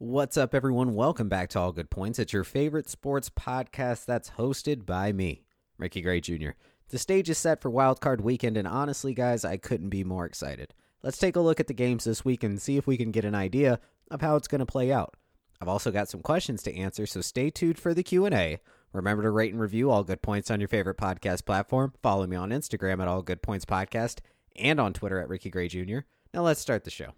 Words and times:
What's 0.00 0.36
up, 0.36 0.54
everyone? 0.54 0.94
Welcome 0.94 1.28
back 1.28 1.48
to 1.48 1.58
All 1.58 1.72
Good 1.72 1.90
Points. 1.90 2.20
It's 2.20 2.32
your 2.32 2.44
favorite 2.44 2.88
sports 2.88 3.30
podcast 3.30 4.04
that's 4.04 4.30
hosted 4.30 4.86
by 4.86 5.10
me, 5.10 5.42
Ricky 5.76 6.02
Gray 6.02 6.20
Jr. 6.20 6.50
The 6.90 6.98
stage 6.98 7.28
is 7.28 7.36
set 7.36 7.60
for 7.60 7.68
Wildcard 7.68 8.20
Weekend, 8.20 8.56
and 8.56 8.68
honestly, 8.68 9.12
guys, 9.12 9.44
I 9.44 9.56
couldn't 9.56 9.88
be 9.88 10.04
more 10.04 10.24
excited. 10.24 10.72
Let's 11.02 11.18
take 11.18 11.34
a 11.34 11.40
look 11.40 11.58
at 11.58 11.66
the 11.66 11.74
games 11.74 12.04
this 12.04 12.24
week 12.24 12.44
and 12.44 12.62
see 12.62 12.76
if 12.76 12.86
we 12.86 12.96
can 12.96 13.10
get 13.10 13.24
an 13.24 13.34
idea 13.34 13.80
of 14.08 14.20
how 14.20 14.36
it's 14.36 14.46
going 14.46 14.60
to 14.60 14.66
play 14.66 14.92
out. 14.92 15.14
I've 15.60 15.66
also 15.66 15.90
got 15.90 16.08
some 16.08 16.22
questions 16.22 16.62
to 16.62 16.76
answer, 16.76 17.04
so 17.04 17.20
stay 17.20 17.50
tuned 17.50 17.80
for 17.80 17.92
the 17.92 18.04
Q&A. 18.04 18.60
Remember 18.92 19.24
to 19.24 19.32
rate 19.32 19.52
and 19.52 19.60
review 19.60 19.90
All 19.90 20.04
Good 20.04 20.22
Points 20.22 20.48
on 20.48 20.60
your 20.60 20.68
favorite 20.68 20.98
podcast 20.98 21.44
platform. 21.44 21.92
Follow 22.04 22.28
me 22.28 22.36
on 22.36 22.50
Instagram 22.50 23.02
at 23.02 23.08
All 23.08 23.22
Good 23.22 23.42
Points 23.42 23.64
Podcast 23.64 24.20
and 24.54 24.78
on 24.78 24.92
Twitter 24.92 25.18
at 25.18 25.28
Ricky 25.28 25.50
Gray 25.50 25.66
Jr. 25.66 25.98
Now 26.32 26.42
let's 26.42 26.60
start 26.60 26.84
the 26.84 26.90
show. 26.90 27.14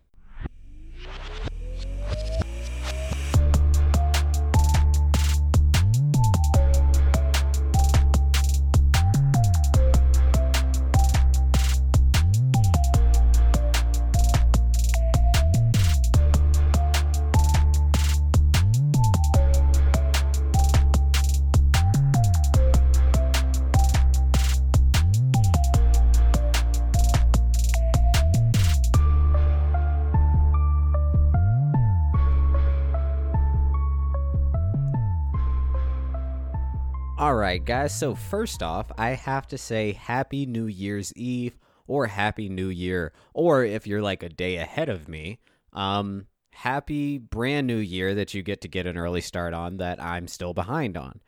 Right, 37.50 37.64
guys. 37.64 37.98
So, 37.98 38.14
first 38.14 38.62
off, 38.62 38.92
I 38.96 39.10
have 39.10 39.48
to 39.48 39.58
say 39.58 39.90
Happy 39.92 40.46
New 40.46 40.66
Year's 40.66 41.12
Eve 41.16 41.58
or 41.88 42.06
Happy 42.06 42.48
New 42.48 42.68
Year. 42.68 43.12
Or 43.34 43.64
if 43.64 43.88
you're 43.88 44.00
like 44.00 44.22
a 44.22 44.28
day 44.28 44.58
ahead 44.58 44.88
of 44.88 45.08
me, 45.08 45.40
um, 45.72 46.26
Happy 46.52 47.18
brand 47.18 47.66
new 47.66 47.78
year 47.78 48.14
that 48.14 48.34
you 48.34 48.42
get 48.42 48.60
to 48.60 48.68
get 48.68 48.86
an 48.86 48.98
early 48.98 49.20
start 49.20 49.52
on 49.54 49.78
that 49.78 50.00
I'm 50.00 50.28
still 50.28 50.52
behind 50.52 50.96
on. 50.96 51.20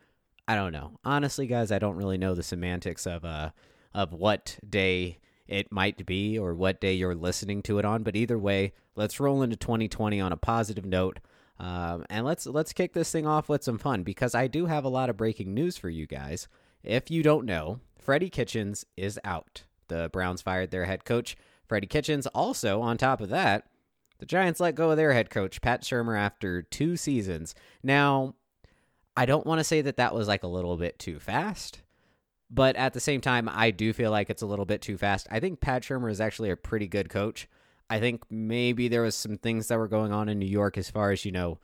I 0.46 0.54
don't 0.54 0.72
know. 0.72 0.98
Honestly, 1.04 1.46
guys, 1.46 1.72
I 1.72 1.78
don't 1.78 1.96
really 1.96 2.18
know 2.18 2.34
the 2.34 2.42
semantics 2.42 3.06
of 3.06 3.24
uh 3.24 3.50
of 3.94 4.12
what 4.12 4.58
day 4.68 5.18
it 5.48 5.72
might 5.72 6.04
be 6.04 6.38
or 6.38 6.54
what 6.54 6.80
day 6.80 6.92
you're 6.92 7.14
listening 7.14 7.62
to 7.62 7.78
it 7.78 7.84
on, 7.84 8.02
but 8.02 8.14
either 8.14 8.38
way, 8.38 8.74
let's 8.94 9.20
roll 9.20 9.42
into 9.42 9.56
2020 9.56 10.20
on 10.20 10.32
a 10.32 10.36
positive 10.36 10.84
note. 10.84 11.18
Um, 11.58 12.04
and 12.10 12.24
let's 12.24 12.46
let's 12.46 12.72
kick 12.72 12.92
this 12.92 13.12
thing 13.12 13.26
off 13.26 13.48
with 13.48 13.62
some 13.62 13.78
fun 13.78 14.02
because 14.02 14.34
I 14.34 14.46
do 14.46 14.66
have 14.66 14.84
a 14.84 14.88
lot 14.88 15.10
of 15.10 15.16
breaking 15.16 15.54
news 15.54 15.76
for 15.76 15.88
you 15.88 16.06
guys. 16.06 16.48
If 16.82 17.10
you 17.10 17.22
don't 17.22 17.46
know, 17.46 17.80
Freddie 17.98 18.30
Kitchens 18.30 18.84
is 18.96 19.18
out. 19.24 19.62
The 19.88 20.10
Browns 20.12 20.42
fired 20.42 20.70
their 20.70 20.86
head 20.86 21.04
coach, 21.04 21.36
Freddie 21.66 21.86
Kitchens. 21.86 22.26
Also, 22.28 22.80
on 22.80 22.96
top 22.96 23.20
of 23.20 23.28
that, 23.28 23.66
the 24.18 24.26
Giants 24.26 24.60
let 24.60 24.74
go 24.74 24.90
of 24.90 24.96
their 24.96 25.12
head 25.12 25.30
coach, 25.30 25.60
Pat 25.60 25.82
Shurmur, 25.82 26.18
after 26.18 26.62
two 26.62 26.96
seasons. 26.96 27.54
Now, 27.82 28.34
I 29.16 29.26
don't 29.26 29.46
want 29.46 29.60
to 29.60 29.64
say 29.64 29.82
that 29.82 29.96
that 29.98 30.14
was 30.14 30.28
like 30.28 30.42
a 30.42 30.48
little 30.48 30.76
bit 30.76 30.98
too 30.98 31.18
fast, 31.18 31.82
but 32.50 32.74
at 32.76 32.92
the 32.92 33.00
same 33.00 33.20
time, 33.20 33.48
I 33.48 33.70
do 33.70 33.92
feel 33.92 34.10
like 34.10 34.30
it's 34.30 34.42
a 34.42 34.46
little 34.46 34.64
bit 34.64 34.80
too 34.80 34.96
fast. 34.96 35.26
I 35.30 35.40
think 35.40 35.60
Pat 35.60 35.82
Shurmur 35.82 36.10
is 36.10 36.20
actually 36.20 36.50
a 36.50 36.56
pretty 36.56 36.88
good 36.88 37.08
coach. 37.08 37.48
I 37.92 38.00
think 38.00 38.22
maybe 38.30 38.88
there 38.88 39.02
was 39.02 39.14
some 39.14 39.36
things 39.36 39.68
that 39.68 39.76
were 39.76 39.86
going 39.86 40.14
on 40.14 40.30
in 40.30 40.38
New 40.38 40.46
York 40.46 40.78
as 40.78 40.88
far 40.88 41.10
as, 41.10 41.26
you 41.26 41.30
know, 41.30 41.58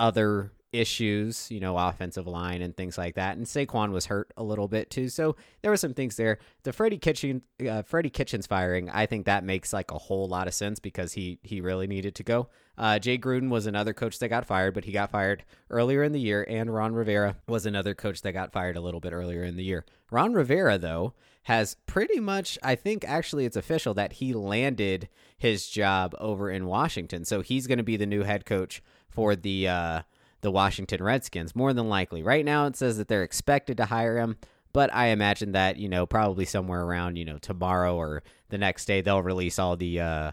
other 0.00 0.50
issues, 0.72 1.50
you 1.50 1.60
know, 1.60 1.76
offensive 1.76 2.26
line 2.26 2.62
and 2.62 2.76
things 2.76 2.96
like 2.96 3.14
that. 3.16 3.36
And 3.36 3.46
Saquon 3.46 3.90
was 3.90 4.06
hurt 4.06 4.32
a 4.36 4.42
little 4.42 4.68
bit 4.68 4.90
too. 4.90 5.08
So 5.08 5.36
there 5.62 5.70
were 5.70 5.76
some 5.76 5.94
things 5.94 6.16
there. 6.16 6.38
The 6.62 6.72
Freddie 6.72 6.98
Kitchen 6.98 7.42
uh, 7.68 7.82
Freddie 7.82 8.10
Kitchens 8.10 8.46
firing, 8.46 8.88
I 8.90 9.06
think 9.06 9.26
that 9.26 9.44
makes 9.44 9.72
like 9.72 9.90
a 9.90 9.98
whole 9.98 10.28
lot 10.28 10.46
of 10.46 10.54
sense 10.54 10.78
because 10.78 11.12
he 11.12 11.38
he 11.42 11.60
really 11.60 11.86
needed 11.86 12.14
to 12.16 12.22
go. 12.22 12.48
Uh, 12.78 12.98
Jay 12.98 13.18
Gruden 13.18 13.50
was 13.50 13.66
another 13.66 13.92
coach 13.92 14.18
that 14.20 14.28
got 14.28 14.46
fired, 14.46 14.74
but 14.74 14.84
he 14.84 14.92
got 14.92 15.10
fired 15.10 15.44
earlier 15.68 16.02
in 16.02 16.12
the 16.12 16.20
year. 16.20 16.46
And 16.48 16.72
Ron 16.72 16.94
Rivera 16.94 17.36
was 17.46 17.66
another 17.66 17.94
coach 17.94 18.22
that 18.22 18.32
got 18.32 18.52
fired 18.52 18.76
a 18.76 18.80
little 18.80 19.00
bit 19.00 19.12
earlier 19.12 19.44
in 19.44 19.56
the 19.56 19.64
year. 19.64 19.84
Ron 20.10 20.32
Rivera, 20.32 20.78
though, 20.78 21.14
has 21.44 21.76
pretty 21.86 22.20
much, 22.20 22.58
I 22.62 22.74
think 22.74 23.04
actually 23.06 23.44
it's 23.44 23.56
official 23.56 23.94
that 23.94 24.14
he 24.14 24.32
landed 24.32 25.08
his 25.36 25.68
job 25.68 26.14
over 26.18 26.50
in 26.50 26.66
Washington. 26.66 27.24
So 27.24 27.40
he's 27.42 27.66
going 27.66 27.78
to 27.78 27.84
be 27.84 27.96
the 27.96 28.06
new 28.06 28.22
head 28.22 28.46
coach 28.46 28.82
for 29.08 29.36
the 29.36 29.68
uh, 29.68 30.02
the 30.40 30.50
Washington 30.50 31.02
Redskins, 31.02 31.54
more 31.54 31.72
than 31.72 31.88
likely. 31.88 32.22
Right 32.22 32.44
now 32.44 32.66
it 32.66 32.76
says 32.76 32.98
that 32.98 33.08
they're 33.08 33.22
expected 33.22 33.76
to 33.76 33.86
hire 33.86 34.18
him, 34.18 34.36
but 34.72 34.92
I 34.94 35.08
imagine 35.08 35.52
that, 35.52 35.76
you 35.76 35.88
know, 35.88 36.06
probably 36.06 36.44
somewhere 36.44 36.82
around, 36.82 37.16
you 37.16 37.24
know, 37.24 37.38
tomorrow 37.38 37.96
or 37.96 38.22
the 38.48 38.58
next 38.58 38.84
day 38.84 39.00
they'll 39.00 39.22
release 39.22 39.58
all 39.58 39.76
the 39.76 40.00
uh, 40.00 40.32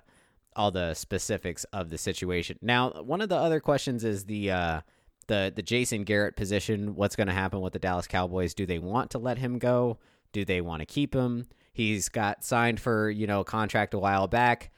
all 0.56 0.72
the 0.72 0.94
specifics 0.96 1.64
of 1.66 1.90
the 1.90 1.98
situation. 1.98 2.58
Now, 2.62 2.90
one 2.90 3.22
of 3.22 3.30
the 3.30 3.38
other 3.38 3.60
questions 3.60 4.04
is 4.04 4.26
the 4.26 4.52
uh, 4.52 4.82
the 5.28 5.54
the 5.56 5.62
Jason 5.62 6.04
Garrett 6.04 6.36
position. 6.36 6.96
What's 6.96 7.16
going 7.16 7.28
to 7.28 7.34
happen 7.34 7.62
with 7.62 7.74
the 7.74 7.80
Dallas 7.80 8.08
Cowboys? 8.08 8.54
Do 8.54 8.66
they 8.66 8.80
want 8.80 9.12
to 9.12 9.20
let 9.20 9.38
him 9.38 9.60
go? 9.60 10.00
Do 10.34 10.44
they 10.44 10.62
want 10.62 10.82
to 10.82 10.86
keep 10.86 11.14
him? 11.16 11.48
He's 11.72 12.10
got 12.10 12.44
signed 12.44 12.80
for 12.80 13.10
you 13.10 13.28
know 13.28 13.42
a 13.42 13.46
contract 13.46 13.94
a 13.94 14.00
while 14.00 14.28
back. 14.28 14.72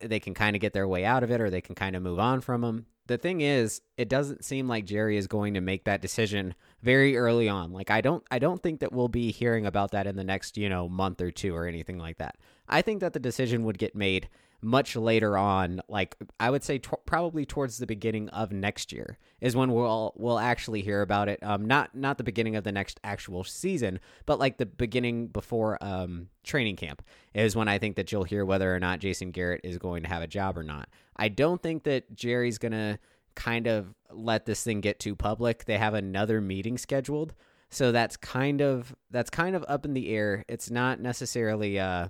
They 0.00 0.20
can 0.20 0.34
kind 0.34 0.56
of 0.56 0.60
get 0.60 0.72
their 0.72 0.88
way 0.88 1.04
out 1.04 1.22
of 1.22 1.30
it, 1.30 1.40
or 1.40 1.50
they 1.50 1.60
can 1.60 1.74
kind 1.74 1.96
of 1.96 2.02
move 2.02 2.18
on 2.18 2.40
from 2.40 2.64
him. 2.64 2.86
The 3.06 3.18
thing 3.18 3.40
is, 3.40 3.80
it 3.96 4.08
doesn't 4.08 4.44
seem 4.44 4.66
like 4.66 4.84
Jerry 4.84 5.16
is 5.16 5.26
going 5.26 5.54
to 5.54 5.60
make 5.60 5.84
that 5.84 6.02
decision 6.02 6.54
very 6.82 7.16
early 7.16 7.48
on. 7.48 7.72
Like 7.72 7.90
I 7.90 8.00
don't, 8.00 8.24
I 8.30 8.38
don't 8.38 8.62
think 8.62 8.80
that 8.80 8.92
we'll 8.92 9.08
be 9.08 9.30
hearing 9.30 9.64
about 9.64 9.92
that 9.92 10.06
in 10.06 10.16
the 10.16 10.24
next 10.24 10.56
you 10.56 10.68
know 10.68 10.88
month 10.88 11.20
or 11.20 11.30
two 11.30 11.54
or 11.54 11.66
anything 11.66 11.98
like 11.98 12.18
that. 12.18 12.36
I 12.68 12.82
think 12.82 13.00
that 13.00 13.12
the 13.12 13.20
decision 13.20 13.64
would 13.64 13.78
get 13.78 13.94
made 13.94 14.28
much 14.62 14.96
later 14.96 15.36
on 15.36 15.80
like 15.88 16.16
i 16.40 16.50
would 16.50 16.64
say 16.64 16.78
probably 16.78 17.44
towards 17.44 17.78
the 17.78 17.86
beginning 17.86 18.28
of 18.30 18.52
next 18.52 18.92
year 18.92 19.18
is 19.40 19.54
when 19.54 19.72
we'll 19.72 20.12
we'll 20.16 20.38
actually 20.38 20.82
hear 20.82 21.02
about 21.02 21.28
it. 21.28 21.38
Um 21.42 21.66
not 21.66 21.94
not 21.94 22.18
the 22.18 22.24
beginning 22.24 22.56
of 22.56 22.64
the 22.64 22.72
next 22.72 22.98
actual 23.04 23.44
season 23.44 24.00
but 24.24 24.38
like 24.38 24.58
the 24.58 24.66
beginning 24.66 25.28
before 25.28 25.78
um 25.82 26.28
training 26.42 26.76
camp 26.76 27.02
is 27.34 27.54
when 27.54 27.68
i 27.68 27.78
think 27.78 27.96
that 27.96 28.10
you'll 28.10 28.24
hear 28.24 28.44
whether 28.44 28.74
or 28.74 28.80
not 28.80 29.00
jason 29.00 29.30
garrett 29.30 29.60
is 29.64 29.78
going 29.78 30.02
to 30.02 30.08
have 30.08 30.22
a 30.22 30.26
job 30.26 30.56
or 30.56 30.62
not. 30.62 30.88
I 31.16 31.28
don't 31.28 31.62
think 31.62 31.84
that 31.84 32.14
jerry's 32.14 32.58
gonna 32.58 32.98
kind 33.36 33.66
of 33.68 33.94
let 34.10 34.46
this 34.46 34.64
thing 34.64 34.80
get 34.80 34.98
too 34.98 35.14
public. 35.14 35.64
They 35.64 35.78
have 35.78 35.94
another 35.94 36.40
meeting 36.40 36.78
scheduled. 36.78 37.34
So 37.70 37.92
that's 37.92 38.16
kind 38.16 38.60
of 38.60 38.94
that's 39.10 39.30
kind 39.30 39.54
of 39.54 39.64
up 39.68 39.84
in 39.84 39.94
the 39.94 40.08
air. 40.08 40.44
It's 40.48 40.70
not 40.70 41.00
necessarily 41.00 41.78
uh 41.78 42.08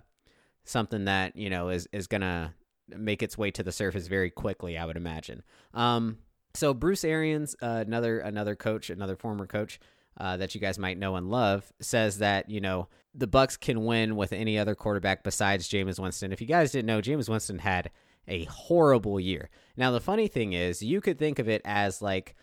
something 0.66 1.06
that 1.06 1.34
you 1.37 1.49
know 1.49 1.71
is 1.71 1.88
is 1.93 2.06
gonna 2.06 2.54
make 2.88 3.22
its 3.22 3.38
way 3.38 3.50
to 3.53 3.62
the 3.62 3.72
surface 3.72 4.06
very 4.06 4.31
quickly. 4.31 4.77
I 4.77 4.84
would 4.84 4.97
imagine. 4.97 5.43
Um, 5.72 6.19
so 6.54 6.75
Bruce 6.75 7.04
Arians, 7.04 7.56
uh, 7.62 7.84
another 7.87 8.19
another 8.19 8.54
coach, 8.54 8.91
another 8.91 9.16
former 9.16 9.47
coach 9.47 9.81
uh, 10.19 10.37
that 10.37 10.54
you 10.54 10.60
guys 10.60 10.78
might 10.78 10.99
know 10.99 11.16
and 11.16 11.31
love, 11.31 11.72
says 11.81 12.19
that 12.19 12.50
you 12.50 12.60
know 12.60 12.88
the 13.15 13.28
Bucs 13.28 13.59
can 13.59 13.84
win 13.84 14.16
with 14.16 14.32
any 14.32 14.59
other 14.59 14.75
quarterback 14.75 15.25
besides 15.25 15.69
Jameis 15.69 15.99
Winston. 15.99 16.32
If 16.32 16.41
you 16.41 16.47
guys 16.47 16.72
didn't 16.72 16.87
know, 16.87 17.00
Jameis 17.00 17.28
Winston 17.28 17.60
had 17.60 17.91
a 18.28 18.44
horrible 18.44 19.21
year. 19.21 19.50
Now 19.77 19.91
the 19.91 20.00
funny 20.00 20.28
thing 20.28 20.53
is, 20.53 20.83
you 20.83 21.00
could 21.00 21.19
think 21.19 21.38
of 21.38 21.48
it 21.48 21.62
as 21.65 22.03
like 22.03 22.34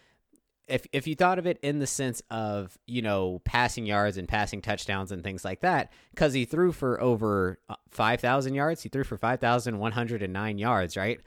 if 0.68 0.86
if 0.94 1.08
you 1.08 1.16
thought 1.16 1.40
of 1.40 1.46
it 1.46 1.60
in 1.62 1.80
the 1.80 1.88
sense 1.88 2.22
of 2.30 2.78
you 2.88 3.02
know 3.02 3.42
passing 3.44 3.86
yards 3.86 4.18
and 4.18 4.28
passing 4.28 4.62
touchdowns 4.62 5.12
and 5.12 5.24
things 5.24 5.44
like 5.44 5.62
that, 5.62 5.92
because 6.12 6.34
he 6.34 6.46
threw 6.46 6.72
for 6.72 7.02
over 7.02 7.60
uh, 7.70 7.76
five 7.90 8.20
thousand 8.20 8.54
yards, 8.56 8.84
he 8.84 8.90
threw 8.90 9.04
for 9.04 9.18
five 9.18 9.40
thousand 9.40 9.80
one 9.80 9.92
hundred 9.92 10.22
and 10.22 10.34
nine 10.34 10.58
yards, 10.58 10.96
right? 10.96 11.20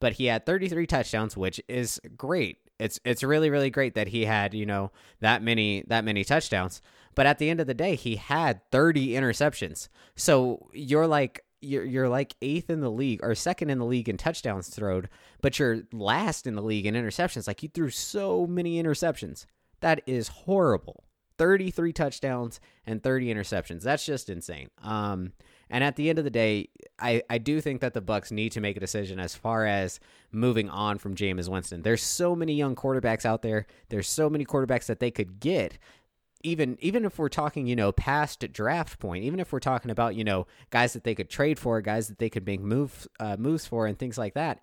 But 0.00 0.14
he 0.14 0.26
had 0.26 0.46
thirty 0.46 0.68
three 0.68 0.86
touchdowns, 0.86 1.36
which 1.36 1.60
is 1.68 2.00
great. 2.16 2.58
It's 2.78 3.00
it's 3.04 3.22
really 3.22 3.50
really 3.50 3.70
great 3.70 3.94
that 3.94 4.08
he 4.08 4.24
had 4.24 4.54
you 4.54 4.66
know 4.66 4.92
that 5.20 5.42
many 5.42 5.84
that 5.88 6.04
many 6.04 6.24
touchdowns. 6.24 6.80
But 7.14 7.26
at 7.26 7.38
the 7.38 7.48
end 7.48 7.60
of 7.60 7.66
the 7.66 7.74
day, 7.74 7.94
he 7.94 8.16
had 8.16 8.60
thirty 8.70 9.10
interceptions. 9.10 9.88
So 10.16 10.68
you're 10.72 11.06
like 11.06 11.44
you're 11.64 11.84
you're 11.84 12.08
like 12.08 12.34
eighth 12.42 12.70
in 12.70 12.80
the 12.80 12.90
league 12.90 13.20
or 13.22 13.34
second 13.34 13.70
in 13.70 13.78
the 13.78 13.84
league 13.84 14.08
in 14.08 14.16
touchdowns 14.16 14.68
thrown, 14.68 15.08
but 15.40 15.58
you're 15.58 15.82
last 15.92 16.46
in 16.46 16.54
the 16.54 16.62
league 16.62 16.86
in 16.86 16.94
interceptions. 16.94 17.46
Like 17.46 17.62
you 17.62 17.68
threw 17.68 17.90
so 17.90 18.46
many 18.46 18.82
interceptions. 18.82 19.46
That 19.80 20.02
is 20.06 20.28
horrible. 20.28 21.04
33 21.36 21.92
touchdowns 21.92 22.60
and 22.86 23.02
30 23.02 23.34
interceptions. 23.34 23.82
That's 23.82 24.06
just 24.06 24.30
insane. 24.30 24.68
Um 24.82 25.32
and 25.70 25.82
at 25.82 25.96
the 25.96 26.08
end 26.08 26.18
of 26.18 26.24
the 26.24 26.30
day, 26.30 26.68
I, 26.98 27.22
I 27.28 27.38
do 27.38 27.60
think 27.60 27.80
that 27.80 27.94
the 27.94 28.02
Bucs 28.02 28.30
need 28.30 28.52
to 28.52 28.60
make 28.60 28.76
a 28.76 28.80
decision 28.80 29.18
as 29.18 29.34
far 29.34 29.66
as 29.66 29.98
moving 30.30 30.68
on 30.68 30.98
from 30.98 31.16
Jameis 31.16 31.48
Winston. 31.48 31.82
There's 31.82 32.02
so 32.02 32.36
many 32.36 32.54
young 32.54 32.76
quarterbacks 32.76 33.24
out 33.24 33.42
there. 33.42 33.66
There's 33.88 34.08
so 34.08 34.28
many 34.28 34.44
quarterbacks 34.44 34.86
that 34.86 35.00
they 35.00 35.10
could 35.10 35.40
get 35.40 35.78
even 36.44 36.76
even 36.80 37.04
if 37.04 37.18
we're 37.18 37.28
talking, 37.28 37.66
you 37.66 37.74
know, 37.74 37.90
past 37.90 38.40
draft 38.52 39.00
point, 39.00 39.24
even 39.24 39.40
if 39.40 39.52
we're 39.52 39.60
talking 39.60 39.90
about, 39.90 40.14
you 40.14 40.22
know, 40.22 40.46
guys 40.70 40.92
that 40.92 41.02
they 41.02 41.14
could 41.14 41.30
trade 41.30 41.58
for, 41.58 41.80
guys 41.80 42.06
that 42.08 42.18
they 42.18 42.30
could 42.30 42.46
make 42.46 42.60
move 42.60 43.08
uh, 43.18 43.36
moves 43.36 43.66
for, 43.66 43.86
and 43.86 43.98
things 43.98 44.18
like 44.18 44.34
that, 44.34 44.62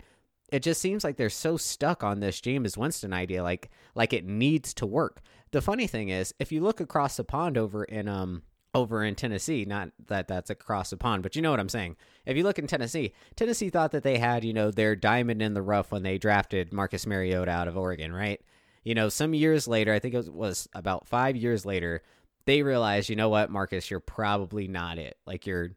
it 0.50 0.62
just 0.62 0.80
seems 0.80 1.02
like 1.02 1.16
they're 1.16 1.28
so 1.28 1.56
stuck 1.56 2.04
on 2.04 2.20
this 2.20 2.40
Jameis 2.40 2.76
Winston 2.76 3.12
idea, 3.12 3.42
like 3.42 3.68
like 3.94 4.12
it 4.12 4.24
needs 4.24 4.72
to 4.74 4.86
work. 4.86 5.20
The 5.50 5.60
funny 5.60 5.86
thing 5.86 6.08
is, 6.08 6.32
if 6.38 6.52
you 6.52 6.62
look 6.62 6.80
across 6.80 7.16
the 7.16 7.24
pond 7.24 7.58
over 7.58 7.84
in 7.84 8.08
um 8.08 8.42
over 8.74 9.02
in 9.02 9.14
Tennessee, 9.14 9.64
not 9.64 9.90
that 10.06 10.28
that's 10.28 10.50
across 10.50 10.90
the 10.90 10.96
pond, 10.96 11.22
but 11.22 11.36
you 11.36 11.42
know 11.42 11.50
what 11.50 11.60
I'm 11.60 11.68
saying. 11.68 11.96
If 12.24 12.36
you 12.36 12.44
look 12.44 12.58
in 12.58 12.66
Tennessee, 12.66 13.12
Tennessee 13.36 13.70
thought 13.70 13.90
that 13.90 14.04
they 14.04 14.18
had 14.18 14.44
you 14.44 14.52
know 14.52 14.70
their 14.70 14.94
diamond 14.94 15.42
in 15.42 15.54
the 15.54 15.62
rough 15.62 15.90
when 15.90 16.04
they 16.04 16.16
drafted 16.16 16.72
Marcus 16.72 17.06
Mariota 17.06 17.50
out 17.50 17.68
of 17.68 17.76
Oregon, 17.76 18.14
right? 18.14 18.40
You 18.84 18.94
know, 18.94 19.08
some 19.08 19.34
years 19.34 19.68
later, 19.68 19.92
I 19.92 19.98
think 19.98 20.14
it 20.14 20.32
was 20.32 20.68
about 20.74 21.06
five 21.06 21.36
years 21.36 21.64
later, 21.64 22.02
they 22.44 22.62
realized, 22.62 23.08
you 23.08 23.16
know 23.16 23.28
what, 23.28 23.50
Marcus, 23.50 23.90
you're 23.90 24.00
probably 24.00 24.68
not 24.68 24.98
it. 24.98 25.16
Like 25.26 25.46
you're 25.46 25.70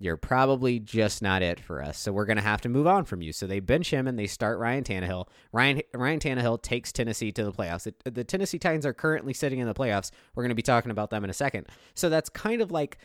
you're 0.00 0.16
probably 0.16 0.78
just 0.78 1.22
not 1.22 1.42
it 1.42 1.58
for 1.58 1.82
us. 1.82 1.98
So 1.98 2.12
we're 2.12 2.24
to 2.36 2.42
have 2.42 2.60
to 2.60 2.68
move 2.68 2.86
on 2.86 3.04
from 3.04 3.20
you. 3.20 3.32
So 3.32 3.48
they 3.48 3.58
bench 3.58 3.90
him 3.90 4.06
and 4.06 4.16
they 4.16 4.28
start 4.28 4.58
Ryan 4.58 4.84
Tannehill. 4.84 5.26
Ryan 5.52 5.82
Ryan 5.92 6.20
Tannehill 6.20 6.62
takes 6.62 6.92
Tennessee 6.92 7.32
to 7.32 7.44
the 7.44 7.52
playoffs. 7.52 7.92
The, 8.04 8.10
the 8.10 8.24
Tennessee 8.24 8.58
Titans 8.58 8.86
are 8.86 8.92
currently 8.92 9.32
sitting 9.34 9.58
in 9.58 9.66
the 9.66 9.74
playoffs. 9.74 10.10
We're 10.34 10.44
to 10.50 10.54
be 10.54 10.62
talking 10.62 10.92
about 10.92 11.10
them 11.10 11.24
in 11.24 11.30
a 11.30 11.34
second. 11.34 11.66
So 11.94 12.08
that's 12.08 12.28
kind 12.28 12.62
of 12.62 12.70
like 12.70 12.98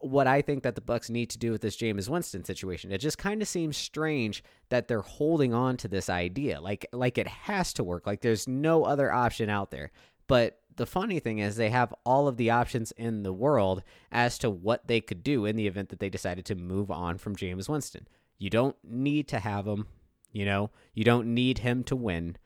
what 0.00 0.26
I 0.26 0.42
think 0.42 0.62
that 0.62 0.74
the 0.74 0.80
Bucs 0.80 1.10
need 1.10 1.30
to 1.30 1.38
do 1.38 1.52
with 1.52 1.62
this 1.62 1.76
Jameis 1.76 2.08
Winston 2.08 2.44
situation. 2.44 2.92
It 2.92 2.98
just 2.98 3.18
kind 3.18 3.42
of 3.42 3.48
seems 3.48 3.76
strange 3.76 4.44
that 4.68 4.88
they're 4.88 5.00
holding 5.00 5.54
on 5.54 5.76
to 5.78 5.88
this 5.88 6.08
idea. 6.08 6.60
Like 6.60 6.86
like 6.92 7.18
it 7.18 7.26
has 7.26 7.72
to 7.74 7.84
work. 7.84 8.06
Like 8.06 8.20
there's 8.20 8.46
no 8.48 8.84
other 8.84 9.12
option 9.12 9.48
out 9.48 9.70
there. 9.70 9.90
But 10.26 10.58
the 10.76 10.86
funny 10.86 11.20
thing 11.20 11.38
is 11.38 11.56
they 11.56 11.70
have 11.70 11.94
all 12.04 12.28
of 12.28 12.36
the 12.36 12.50
options 12.50 12.92
in 12.92 13.22
the 13.22 13.32
world 13.32 13.82
as 14.12 14.38
to 14.38 14.50
what 14.50 14.86
they 14.86 15.00
could 15.00 15.22
do 15.22 15.44
in 15.44 15.56
the 15.56 15.66
event 15.66 15.88
that 15.88 16.00
they 16.00 16.10
decided 16.10 16.44
to 16.46 16.54
move 16.54 16.90
on 16.90 17.18
from 17.18 17.36
Jameis 17.36 17.68
Winston. 17.68 18.06
You 18.38 18.50
don't 18.50 18.76
need 18.84 19.28
to 19.28 19.38
have 19.38 19.66
him, 19.66 19.86
you 20.32 20.44
know, 20.44 20.70
you 20.92 21.04
don't 21.04 21.32
need 21.34 21.58
him 21.58 21.82
to 21.84 21.96
win. 21.96 22.36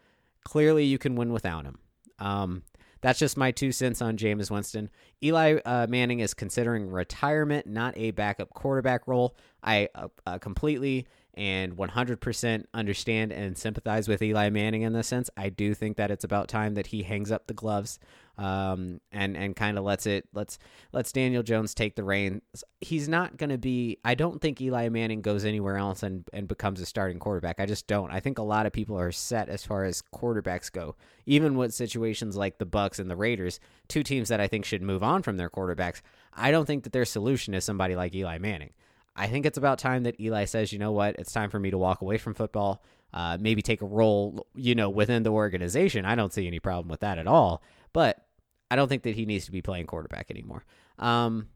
Clearly, 0.44 0.84
you 0.84 0.98
can 0.98 1.16
win 1.16 1.32
without 1.32 1.64
him. 1.64 1.78
Um, 2.18 2.62
that's 3.00 3.18
just 3.18 3.36
my 3.36 3.50
two 3.50 3.72
cents 3.72 4.02
on 4.02 4.16
Jameis 4.16 4.50
Winston. 4.50 4.90
Eli 5.22 5.58
uh, 5.64 5.86
Manning 5.88 6.20
is 6.20 6.34
considering 6.34 6.90
retirement, 6.90 7.66
not 7.66 7.96
a 7.96 8.10
backup 8.10 8.50
quarterback 8.50 9.06
role. 9.06 9.36
I 9.62 9.88
uh, 9.94 10.08
uh, 10.26 10.38
completely 10.38 11.06
and 11.40 11.74
100% 11.74 12.64
understand 12.74 13.32
and 13.32 13.56
sympathize 13.56 14.08
with 14.08 14.20
Eli 14.20 14.50
Manning 14.50 14.82
in 14.82 14.92
this 14.92 15.06
sense. 15.06 15.30
I 15.38 15.48
do 15.48 15.72
think 15.72 15.96
that 15.96 16.10
it's 16.10 16.22
about 16.22 16.48
time 16.48 16.74
that 16.74 16.88
he 16.88 17.02
hangs 17.02 17.32
up 17.32 17.46
the 17.46 17.54
gloves 17.54 17.98
um, 18.36 19.00
and 19.10 19.38
and 19.38 19.56
kind 19.56 19.78
of 19.78 19.84
lets 19.84 20.06
it 20.06 20.28
let's 20.34 20.58
let's 20.92 21.12
Daniel 21.12 21.42
Jones 21.42 21.74
take 21.74 21.96
the 21.96 22.04
reins. 22.04 22.42
He's 22.82 23.08
not 23.08 23.38
going 23.38 23.48
to 23.48 23.56
be. 23.56 23.96
I 24.04 24.14
don't 24.14 24.38
think 24.38 24.60
Eli 24.60 24.90
Manning 24.90 25.22
goes 25.22 25.46
anywhere 25.46 25.78
else 25.78 26.02
and 26.02 26.28
and 26.34 26.46
becomes 26.46 26.78
a 26.82 26.86
starting 26.86 27.18
quarterback. 27.18 27.58
I 27.58 27.64
just 27.64 27.86
don't. 27.86 28.10
I 28.10 28.20
think 28.20 28.38
a 28.38 28.42
lot 28.42 28.66
of 28.66 28.74
people 28.74 28.98
are 28.98 29.10
set 29.10 29.48
as 29.48 29.64
far 29.64 29.84
as 29.84 30.02
quarterbacks 30.14 30.70
go. 30.70 30.94
Even 31.24 31.56
with 31.56 31.72
situations 31.72 32.36
like 32.36 32.58
the 32.58 32.66
Bucs 32.66 32.98
and 32.98 33.10
the 33.10 33.16
Raiders, 33.16 33.60
two 33.88 34.02
teams 34.02 34.28
that 34.28 34.40
I 34.40 34.46
think 34.46 34.66
should 34.66 34.82
move 34.82 35.02
on 35.02 35.22
from 35.22 35.38
their 35.38 35.48
quarterbacks. 35.48 36.02
I 36.34 36.50
don't 36.50 36.66
think 36.66 36.84
that 36.84 36.92
their 36.92 37.06
solution 37.06 37.54
is 37.54 37.64
somebody 37.64 37.96
like 37.96 38.14
Eli 38.14 38.36
Manning. 38.36 38.72
I 39.20 39.26
think 39.26 39.44
it's 39.44 39.58
about 39.58 39.78
time 39.78 40.04
that 40.04 40.18
Eli 40.18 40.46
says, 40.46 40.72
you 40.72 40.78
know 40.78 40.92
what, 40.92 41.16
it's 41.16 41.30
time 41.32 41.50
for 41.50 41.60
me 41.60 41.70
to 41.70 41.76
walk 41.76 42.00
away 42.00 42.16
from 42.16 42.32
football. 42.32 42.82
Uh, 43.12 43.36
maybe 43.38 43.60
take 43.60 43.82
a 43.82 43.86
role, 43.86 44.46
you 44.54 44.74
know, 44.74 44.88
within 44.88 45.24
the 45.24 45.30
organization. 45.30 46.06
I 46.06 46.14
don't 46.14 46.32
see 46.32 46.46
any 46.46 46.58
problem 46.58 46.88
with 46.88 47.00
that 47.00 47.18
at 47.18 47.26
all. 47.26 47.62
But 47.92 48.24
I 48.70 48.76
don't 48.76 48.88
think 48.88 49.02
that 49.02 49.14
he 49.14 49.26
needs 49.26 49.44
to 49.44 49.52
be 49.52 49.60
playing 49.60 49.86
quarterback 49.86 50.30
anymore. 50.30 50.64
Um, 50.98 51.48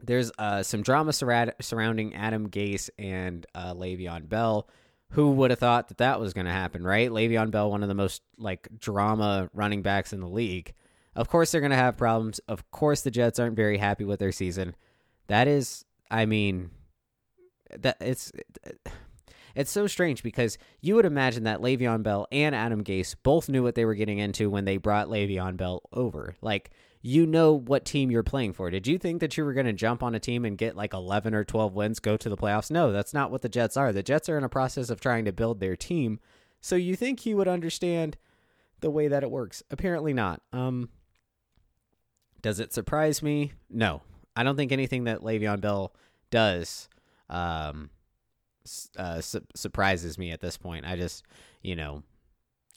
there's 0.00 0.32
uh, 0.36 0.64
some 0.64 0.82
drama 0.82 1.12
surrounding 1.12 2.14
Adam 2.16 2.50
Gase 2.50 2.90
and 2.98 3.46
uh, 3.54 3.72
Le'Veon 3.72 4.28
Bell. 4.28 4.68
Who 5.10 5.30
would 5.32 5.50
have 5.50 5.60
thought 5.60 5.88
that 5.88 5.98
that 5.98 6.18
was 6.18 6.32
going 6.32 6.46
to 6.46 6.52
happen, 6.52 6.82
right? 6.82 7.08
Le'Veon 7.08 7.52
Bell, 7.52 7.70
one 7.70 7.84
of 7.84 7.88
the 7.88 7.94
most 7.94 8.22
like 8.36 8.66
drama 8.80 9.48
running 9.54 9.82
backs 9.82 10.12
in 10.12 10.18
the 10.18 10.28
league. 10.28 10.74
Of 11.14 11.28
course, 11.28 11.52
they're 11.52 11.60
going 11.60 11.70
to 11.70 11.76
have 11.76 11.96
problems. 11.96 12.40
Of 12.48 12.68
course, 12.72 13.02
the 13.02 13.12
Jets 13.12 13.38
aren't 13.38 13.54
very 13.54 13.78
happy 13.78 14.04
with 14.04 14.18
their 14.18 14.32
season. 14.32 14.74
That 15.28 15.46
is, 15.46 15.84
I 16.10 16.26
mean, 16.26 16.70
that 17.80 17.96
it's 18.00 18.32
it's 19.54 19.70
so 19.70 19.86
strange 19.86 20.22
because 20.22 20.58
you 20.80 20.94
would 20.94 21.04
imagine 21.04 21.44
that 21.44 21.60
Le'Veon 21.60 22.02
Bell 22.02 22.26
and 22.32 22.54
Adam 22.54 22.82
Gase 22.82 23.14
both 23.22 23.48
knew 23.48 23.62
what 23.62 23.74
they 23.74 23.84
were 23.84 23.94
getting 23.94 24.18
into 24.18 24.48
when 24.48 24.64
they 24.64 24.76
brought 24.76 25.08
Le'Veon 25.08 25.56
Bell 25.56 25.82
over. 25.92 26.34
Like 26.40 26.70
you 27.02 27.26
know 27.26 27.52
what 27.52 27.84
team 27.84 28.10
you're 28.12 28.22
playing 28.22 28.52
for. 28.52 28.70
Did 28.70 28.86
you 28.86 28.96
think 28.96 29.20
that 29.20 29.36
you 29.36 29.44
were 29.44 29.52
going 29.52 29.66
to 29.66 29.72
jump 29.72 30.04
on 30.04 30.14
a 30.14 30.20
team 30.20 30.44
and 30.44 30.56
get 30.56 30.76
like 30.76 30.94
11 30.94 31.34
or 31.34 31.44
12 31.44 31.74
wins, 31.74 31.98
go 31.98 32.16
to 32.16 32.28
the 32.28 32.36
playoffs? 32.36 32.70
No, 32.70 32.92
that's 32.92 33.12
not 33.12 33.32
what 33.32 33.42
the 33.42 33.48
Jets 33.48 33.76
are. 33.76 33.92
The 33.92 34.04
Jets 34.04 34.28
are 34.28 34.38
in 34.38 34.44
a 34.44 34.48
process 34.48 34.88
of 34.88 35.00
trying 35.00 35.24
to 35.24 35.32
build 35.32 35.58
their 35.58 35.74
team. 35.74 36.20
So 36.60 36.76
you 36.76 36.94
think 36.94 37.20
he 37.20 37.34
would 37.34 37.48
understand 37.48 38.16
the 38.80 38.90
way 38.90 39.08
that 39.08 39.24
it 39.24 39.30
works? 39.32 39.64
Apparently 39.70 40.12
not. 40.12 40.40
Um 40.52 40.88
does 42.40 42.58
it 42.60 42.72
surprise 42.72 43.22
me? 43.22 43.52
No. 43.68 44.02
I 44.34 44.42
don't 44.42 44.56
think 44.56 44.72
anything 44.72 45.04
that 45.04 45.20
Le'Veon 45.20 45.60
Bell 45.60 45.94
does 46.30 46.88
um, 47.32 47.90
uh, 48.96 49.20
su- 49.20 49.46
surprises 49.54 50.18
me 50.18 50.30
at 50.30 50.40
this 50.40 50.56
point. 50.56 50.86
I 50.86 50.96
just, 50.96 51.24
you 51.62 51.74
know, 51.74 52.02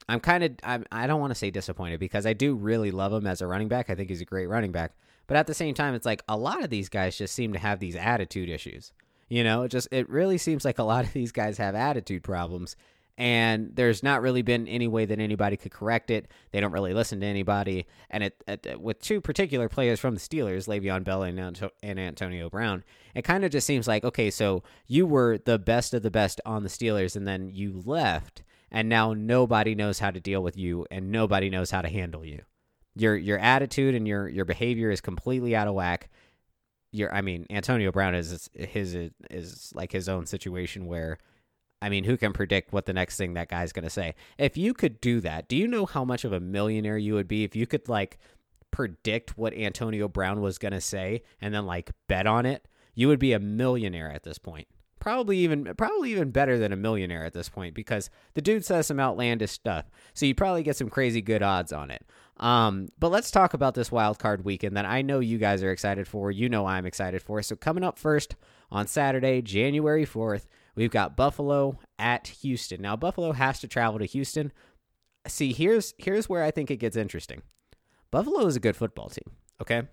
I'm 0.10 0.20
kind 0.20 0.44
of 0.44 0.52
I'm 0.64 0.86
I 0.92 1.08
don't 1.08 1.20
want 1.20 1.32
to 1.32 1.36
say 1.36 1.52
disappointed 1.52 2.00
because 2.00 2.26
I 2.26 2.34
do 2.34 2.56
really 2.56 2.92
love 2.92 3.14
him 3.14 3.28
as 3.28 3.42
a 3.42 3.48
running 3.48 3.68
back. 3.68 3.90
I 3.90 3.96
think 3.96 4.10
he's 4.10 4.22
a 4.22 4.26
great 4.26 4.48
running 4.48 4.72
back. 4.72 4.94
But 5.28 5.38
at 5.38 5.48
the 5.48 5.54
same 5.54 5.74
time, 5.74 5.96
it's 5.96 6.06
like 6.06 6.24
a 6.28 6.38
lot 6.38 6.64
of 6.64 6.70
these 6.70 6.90
guys 6.90 7.18
just 7.18 7.34
seem 7.34 7.54
to 7.54 7.60
have 7.60 7.80
these 7.80 7.96
attitude 7.96 8.50
issues. 8.50 8.94
You 9.28 9.44
know, 9.44 9.64
it 9.64 9.70
just 9.70 9.88
it 9.92 10.08
really 10.10 10.38
seems 10.38 10.64
like 10.66 10.80
a 10.80 10.84
lot 10.84 11.06
of 11.06 11.14
these 11.14 11.32
guys 11.32 11.58
have 11.58 11.76
attitude 11.76 12.24
problems 12.24 12.76
and 13.18 13.72
there's 13.74 14.04
not 14.04 14.22
really 14.22 14.42
been 14.42 14.68
any 14.68 14.88
way 14.88 15.06
that 15.06 15.20
anybody 15.20 15.56
could 15.56 15.72
correct 15.72 16.12
it. 16.12 16.28
They 16.52 16.60
don't 16.60 16.74
really 16.74 16.94
listen 16.94 17.22
to 17.22 17.26
anybody, 17.26 17.88
and 18.10 18.24
it, 18.24 18.44
it 18.48 18.82
with 18.82 19.00
two 19.02 19.22
particular 19.22 19.70
players 19.70 20.00
from 20.00 20.16
the 20.16 20.20
Steelers, 20.20 20.68
Le'Veon 20.68 21.04
Bell 21.04 21.24
and, 21.24 21.40
and 21.82 22.00
Antonio 22.00 22.50
Brown, 22.50 22.84
it 23.14 23.24
kind 23.24 23.46
of 23.46 23.52
just 23.52 23.68
seems 23.68 23.88
like 23.88 24.04
okay, 24.04 24.30
so 24.30 24.64
you 24.88 25.06
were 25.06 25.38
the 25.38 25.58
best 25.58 25.94
of 25.94 26.04
the 26.04 26.12
best 26.12 26.42
on 26.46 26.64
the 26.64 26.70
Steelers, 26.70 27.16
and 27.16 27.28
then 27.28 27.50
you 27.50 27.82
left, 27.86 28.44
and 28.70 28.90
now 28.90 29.14
nobody 29.14 29.76
knows 29.76 30.00
how 30.00 30.12
to 30.12 30.20
deal 30.20 30.44
with 30.44 30.58
you, 30.58 30.86
and 30.92 31.12
nobody 31.12 31.50
knows 31.50 31.72
how 31.72 31.82
to 31.82 31.90
handle 31.90 32.26
you. 32.26 32.42
Your 32.96 33.16
your 33.16 33.40
attitude 33.40 33.96
and 33.96 34.08
your 34.08 34.28
your 34.28 34.46
behavior 34.46 34.92
is 34.92 35.00
completely 35.00 35.56
out 35.56 35.68
of 35.70 35.74
whack. 35.74 36.10
Your 36.92 37.14
I 37.14 37.22
mean, 37.22 37.46
Antonio 37.50 37.94
Brown 37.94 38.14
is 38.14 38.50
his 38.54 38.94
is 39.30 39.72
like 39.74 39.94
his 39.94 40.10
own 40.10 40.26
situation 40.26 40.86
where 40.86 41.18
I 41.86 41.90
mean, 41.90 42.04
who 42.04 42.18
can 42.18 42.34
predict 42.34 42.74
what 42.74 42.88
the 42.88 42.94
next 42.94 43.16
thing 43.16 43.36
that 43.36 43.48
guy's 43.48 43.72
going 43.72 43.84
to 43.84 43.92
say? 43.92 44.16
If 44.40 44.58
you 44.58 44.74
could 44.74 45.00
do 45.02 45.20
that, 45.20 45.48
do 45.48 45.56
you 45.56 45.68
know 45.68 45.86
how 45.86 46.04
much 46.04 46.26
of 46.26 46.34
a 46.34 46.40
millionaire 46.40 46.98
you 46.98 47.14
would 47.14 47.28
be 47.28 47.44
if 47.44 47.56
you 47.56 47.68
could 47.68 47.88
like 47.88 48.18
predict 48.72 49.38
what 49.38 49.54
Antonio 49.54 50.08
Brown 50.08 50.42
was 50.42 50.58
going 50.58 50.72
to 50.72 50.82
say 50.82 51.22
and 51.40 51.54
then 51.54 51.68
like 51.68 51.92
bet 52.08 52.26
on 52.26 52.48
it? 52.48 52.68
You 52.96 53.08
would 53.10 53.20
be 53.20 53.34
a 53.34 53.40
millionaire 53.40 54.12
at 54.12 54.24
this 54.24 54.40
point. 54.40 54.68
Probably 55.00 55.38
even 55.38 55.76
probably 55.78 56.12
even 56.12 56.32
better 56.32 56.58
than 56.58 56.74
a 56.74 56.76
millionaire 56.76 57.24
at 57.24 57.34
this 57.34 57.50
point 57.50 57.76
because 57.76 58.10
the 58.34 58.42
dude 58.42 58.66
says 58.66 58.88
some 58.88 59.00
outlandish 59.00 59.52
stuff. 59.52 59.86
So 60.16 60.26
you'd 60.26 60.38
probably 60.38 60.64
get 60.64 60.78
some 60.78 60.90
crazy 60.90 61.22
good 61.22 61.44
odds 61.44 61.72
on 61.72 61.92
it. 61.92 62.04
Um, 62.38 62.90
but 62.98 63.12
let's 63.12 63.30
talk 63.30 63.54
about 63.54 63.76
this 63.76 63.92
wild 63.92 64.18
card 64.18 64.44
weekend 64.44 64.76
that 64.76 64.86
I 64.86 65.04
know 65.04 65.20
you 65.20 65.38
guys 65.38 65.62
are 65.62 65.72
excited 65.72 66.08
for. 66.08 66.32
You 66.32 66.50
know 66.50 66.66
I'm 66.66 66.88
excited 66.88 67.22
for. 67.22 67.44
So 67.44 67.56
coming 67.56 67.84
up 67.84 68.00
first 68.00 68.36
on 68.72 68.88
Saturday, 68.88 69.44
January 69.44 70.08
4th, 70.08 70.48
We've 70.76 70.92
got 70.92 71.16
Buffalo 71.16 71.80
at 71.98 72.28
Houston. 72.28 72.82
Now 72.82 72.96
Buffalo 72.96 73.32
has 73.32 73.60
to 73.62 73.68
travel 73.68 74.00
to 74.00 74.06
Houston. 74.06 74.52
See, 75.28 75.54
here's 75.54 75.94
here's 75.98 76.30
where 76.30 76.44
I 76.44 76.52
think 76.52 76.70
it 76.70 76.78
gets 76.78 76.96
interesting. 76.96 77.42
Buffalo 78.12 78.46
is 78.46 78.56
a 78.56 78.60
good 78.60 78.76
football 78.76 79.10
team, 79.10 79.36
okay? 79.62 79.84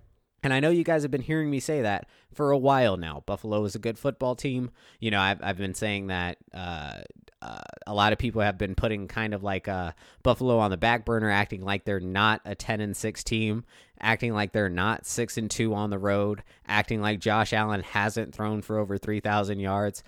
And 0.43 0.53
I 0.53 0.61
know 0.61 0.71
you 0.71 0.83
guys 0.83 1.03
have 1.03 1.11
been 1.11 1.23
hearing 1.23 1.51
me 1.51 1.61
say 1.61 1.83
that 1.83 2.07
for 2.35 2.51
a 2.51 2.59
while 2.59 2.97
now. 2.97 3.23
Buffalo 3.27 3.65
is 3.65 3.77
a 3.77 3.79
good 3.79 3.97
football 3.97 4.35
team. 4.35 4.71
You 4.99 5.13
know, 5.13 5.21
I've, 5.21 5.41
I've 5.43 5.57
been 5.57 5.75
saying 5.75 6.09
that 6.09 6.39
uh, 6.53 7.01
uh, 7.41 7.63
a 7.87 7.95
lot 7.95 8.13
of 8.13 8.19
people 8.19 8.43
have 8.43 8.59
been 8.59 8.75
putting 8.75 9.07
kind 9.07 9.35
of 9.35 9.45
like 9.45 9.69
uh, 9.69 9.93
Buffalo 10.25 10.59
on 10.59 10.73
the 10.73 10.77
back 10.77 11.05
burner, 11.05 11.31
acting 11.31 11.63
like 11.63 11.85
they're 11.85 12.01
not 12.01 12.41
a 12.45 12.57
10 12.57 12.81
and 12.81 12.97
6 12.97 13.25
team, 13.25 13.65
acting 14.01 14.33
like 14.33 14.53
they're 14.53 14.69
not 14.69 15.07
6 15.07 15.39
and 15.39 15.51
2 15.51 15.75
on 15.75 15.91
the 15.91 15.99
road, 15.99 16.43
acting 16.67 17.01
like 17.01 17.21
Josh 17.21 17.53
Allen 17.53 17.83
hasn't 17.83 18.35
thrown 18.35 18.63
for 18.63 18.79
over 18.79 18.99
3,000 18.99 19.61
yards 19.61 20.03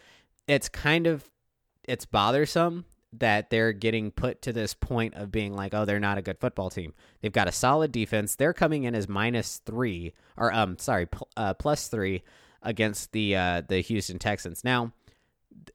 it's 0.46 0.68
kind 0.68 1.06
of 1.06 1.30
it's 1.86 2.06
bothersome 2.06 2.84
that 3.12 3.50
they're 3.50 3.72
getting 3.72 4.10
put 4.10 4.42
to 4.42 4.52
this 4.52 4.74
point 4.74 5.14
of 5.14 5.30
being 5.30 5.54
like, 5.54 5.72
oh, 5.72 5.84
they're 5.84 6.00
not 6.00 6.18
a 6.18 6.22
good 6.22 6.38
football 6.40 6.70
team. 6.70 6.92
They've 7.20 7.32
got 7.32 7.48
a 7.48 7.52
solid 7.52 7.92
defense. 7.92 8.34
They're 8.34 8.52
coming 8.52 8.84
in 8.84 8.94
as 8.94 9.08
minus 9.08 9.58
three, 9.64 10.14
or 10.36 10.52
um, 10.52 10.78
sorry, 10.78 11.06
pl- 11.06 11.28
uh, 11.36 11.54
plus 11.54 11.88
three 11.88 12.22
against 12.62 13.12
the 13.12 13.36
uh, 13.36 13.62
the 13.68 13.80
Houston 13.80 14.18
Texans. 14.18 14.64
Now, 14.64 14.92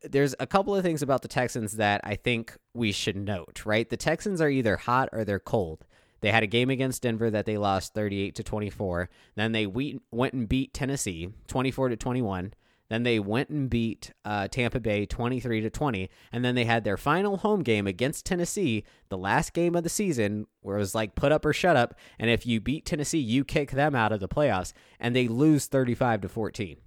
th- 0.02 0.12
there's 0.12 0.36
a 0.40 0.48
couple 0.48 0.76
of 0.76 0.84
things 0.84 1.02
about 1.02 1.22
the 1.22 1.28
Texans 1.28 1.78
that 1.78 2.02
I 2.04 2.16
think 2.16 2.58
we 2.74 2.92
should 2.92 3.16
note. 3.16 3.66
Right, 3.66 3.90
the 3.90 3.98
Texans 3.98 4.42
are 4.42 4.50
either 4.50 4.78
hot 4.78 5.10
or 5.12 5.24
they're 5.24 5.40
cold. 5.40 5.86
They 6.22 6.32
had 6.32 6.44
a 6.44 6.48
game 6.48 6.70
against 6.70 7.04
Denver 7.04 7.30
that 7.32 7.46
they 7.46 7.58
lost 7.58 7.94
38 7.94 8.36
to 8.36 8.44
24. 8.44 9.10
Then 9.36 9.54
they 9.54 9.66
we- 9.66 10.02
went 10.12 10.34
and 10.34 10.50
beat 10.50 10.74
Tennessee 10.74 11.30
24 11.48 11.90
to 11.90 11.96
21. 11.96 12.54
Then 12.89 13.03
they 13.03 13.19
went 13.19 13.50
and 13.50 13.69
beat 13.69 14.12
uh, 14.25 14.48
Tampa 14.48 14.79
Bay 14.79 15.05
23 15.05 15.62
to 15.62 15.69
20. 15.69 16.10
And 16.31 16.43
then 16.43 16.55
they 16.55 16.65
had 16.65 16.84
their 16.84 16.98
final 16.98 17.38
home 17.38 17.62
game 17.62 17.88
against 17.88 18.25
Tennessee, 18.25 18.84
the 19.10 19.17
last 19.17 19.53
game 19.53 19.75
of 19.75 19.84
the 19.84 19.89
season, 19.89 20.48
where 20.62 20.75
it 20.75 20.79
was 20.79 20.96
like 20.96 21.15
put 21.15 21.31
up 21.31 21.46
or 21.46 21.53
shut 21.53 21.75
up. 21.75 21.96
And 22.17 22.29
if 22.29 22.46
you 22.46 22.60
beat 22.60 22.86
Tennessee, 22.86 23.19
you 23.19 23.46
kick 23.46 23.72
them 23.72 23.96
out 23.96 24.12
of 24.12 24.19
the 24.19 24.27
playoffs. 24.27 24.74
And 25.00 25.15
they 25.15 25.27
lose 25.27 25.67
35 25.67 26.22
to 26.22 26.29
14. 26.29 26.77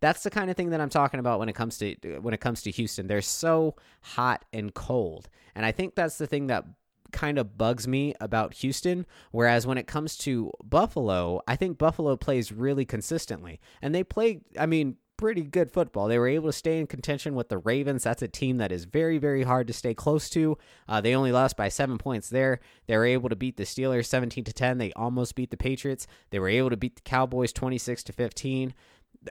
That's 0.00 0.22
the 0.22 0.30
kind 0.30 0.50
of 0.50 0.56
thing 0.56 0.70
that 0.70 0.80
I'm 0.80 0.88
talking 0.88 1.20
about 1.20 1.38
when 1.38 1.48
it 1.48 1.54
comes 1.54 1.78
to 1.78 1.94
when 2.20 2.34
it 2.34 2.40
comes 2.40 2.62
to 2.62 2.72
Houston. 2.72 3.06
They're 3.06 3.22
so 3.22 3.76
hot 4.00 4.44
and 4.52 4.74
cold. 4.74 5.28
And 5.54 5.64
I 5.64 5.70
think 5.70 5.94
that's 5.94 6.18
the 6.18 6.26
thing 6.26 6.48
that 6.48 6.64
kind 7.12 7.38
of 7.38 7.56
bugs 7.56 7.86
me 7.86 8.14
about 8.20 8.54
Houston. 8.54 9.06
Whereas 9.30 9.66
when 9.66 9.78
it 9.78 9.86
comes 9.86 10.16
to 10.18 10.50
Buffalo, 10.64 11.40
I 11.46 11.56
think 11.56 11.78
Buffalo 11.78 12.16
plays 12.16 12.50
really 12.50 12.84
consistently. 12.84 13.60
And 13.80 13.94
they 13.94 14.02
play, 14.02 14.40
I 14.58 14.66
mean, 14.66 14.96
pretty 15.22 15.44
good 15.44 15.70
football. 15.70 16.08
They 16.08 16.18
were 16.18 16.26
able 16.26 16.48
to 16.48 16.52
stay 16.52 16.80
in 16.80 16.88
contention 16.88 17.36
with 17.36 17.48
the 17.48 17.58
Ravens. 17.58 18.02
That's 18.02 18.22
a 18.22 18.28
team 18.28 18.56
that 18.56 18.72
is 18.72 18.86
very, 18.86 19.18
very 19.18 19.44
hard 19.44 19.68
to 19.68 19.72
stay 19.72 19.94
close 19.94 20.28
to. 20.30 20.58
Uh, 20.88 21.00
they 21.00 21.14
only 21.14 21.30
lost 21.30 21.56
by 21.56 21.68
seven 21.68 21.96
points 21.96 22.28
there. 22.28 22.58
They 22.88 22.96
were 22.96 23.06
able 23.06 23.28
to 23.28 23.36
beat 23.36 23.56
the 23.56 23.62
Steelers 23.62 24.06
17 24.06 24.42
to 24.42 24.52
10. 24.52 24.78
They 24.78 24.90
almost 24.94 25.36
beat 25.36 25.52
the 25.52 25.56
Patriots. 25.56 26.08
They 26.30 26.40
were 26.40 26.48
able 26.48 26.70
to 26.70 26.76
beat 26.76 26.96
the 26.96 27.02
Cowboys 27.02 27.52
26 27.52 28.02
to 28.02 28.12
15. 28.12 28.74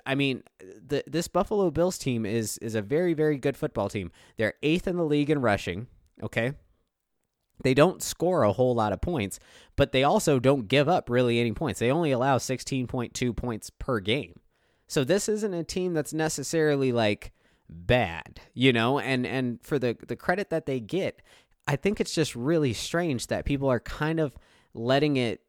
I 0.05 0.15
mean, 0.15 0.43
the, 0.59 1.03
this 1.07 1.27
Buffalo 1.27 1.69
Bills 1.71 1.97
team 1.97 2.25
is 2.25 2.57
is 2.59 2.73
a 2.73 2.81
very, 2.81 3.13
very 3.13 3.37
good 3.37 3.57
football 3.57 3.89
team. 3.89 4.13
They're 4.37 4.53
eighth 4.63 4.87
in 4.87 4.95
the 4.95 5.03
league 5.03 5.29
in 5.29 5.41
rushing. 5.41 5.87
Okay, 6.23 6.53
they 7.65 7.73
don't 7.73 8.01
score 8.01 8.43
a 8.43 8.53
whole 8.53 8.75
lot 8.75 8.93
of 8.93 9.01
points, 9.01 9.41
but 9.75 9.91
they 9.91 10.05
also 10.05 10.39
don't 10.39 10.69
give 10.69 10.87
up 10.87 11.09
really 11.09 11.41
any 11.41 11.51
points. 11.51 11.81
They 11.81 11.91
only 11.91 12.11
allow 12.11 12.37
16.2 12.37 13.35
points 13.35 13.69
per 13.69 13.99
game. 13.99 14.39
So 14.91 15.05
this 15.05 15.29
isn't 15.29 15.53
a 15.53 15.63
team 15.63 15.93
that's 15.93 16.11
necessarily 16.11 16.91
like 16.91 17.31
bad, 17.69 18.41
you 18.53 18.73
know, 18.73 18.99
and 18.99 19.25
and 19.25 19.63
for 19.63 19.79
the 19.79 19.95
the 20.05 20.17
credit 20.17 20.49
that 20.49 20.65
they 20.65 20.81
get, 20.81 21.21
I 21.65 21.77
think 21.77 22.01
it's 22.01 22.13
just 22.13 22.35
really 22.35 22.73
strange 22.73 23.27
that 23.27 23.45
people 23.45 23.69
are 23.69 23.79
kind 23.79 24.19
of 24.19 24.35
letting 24.73 25.15
it 25.15 25.43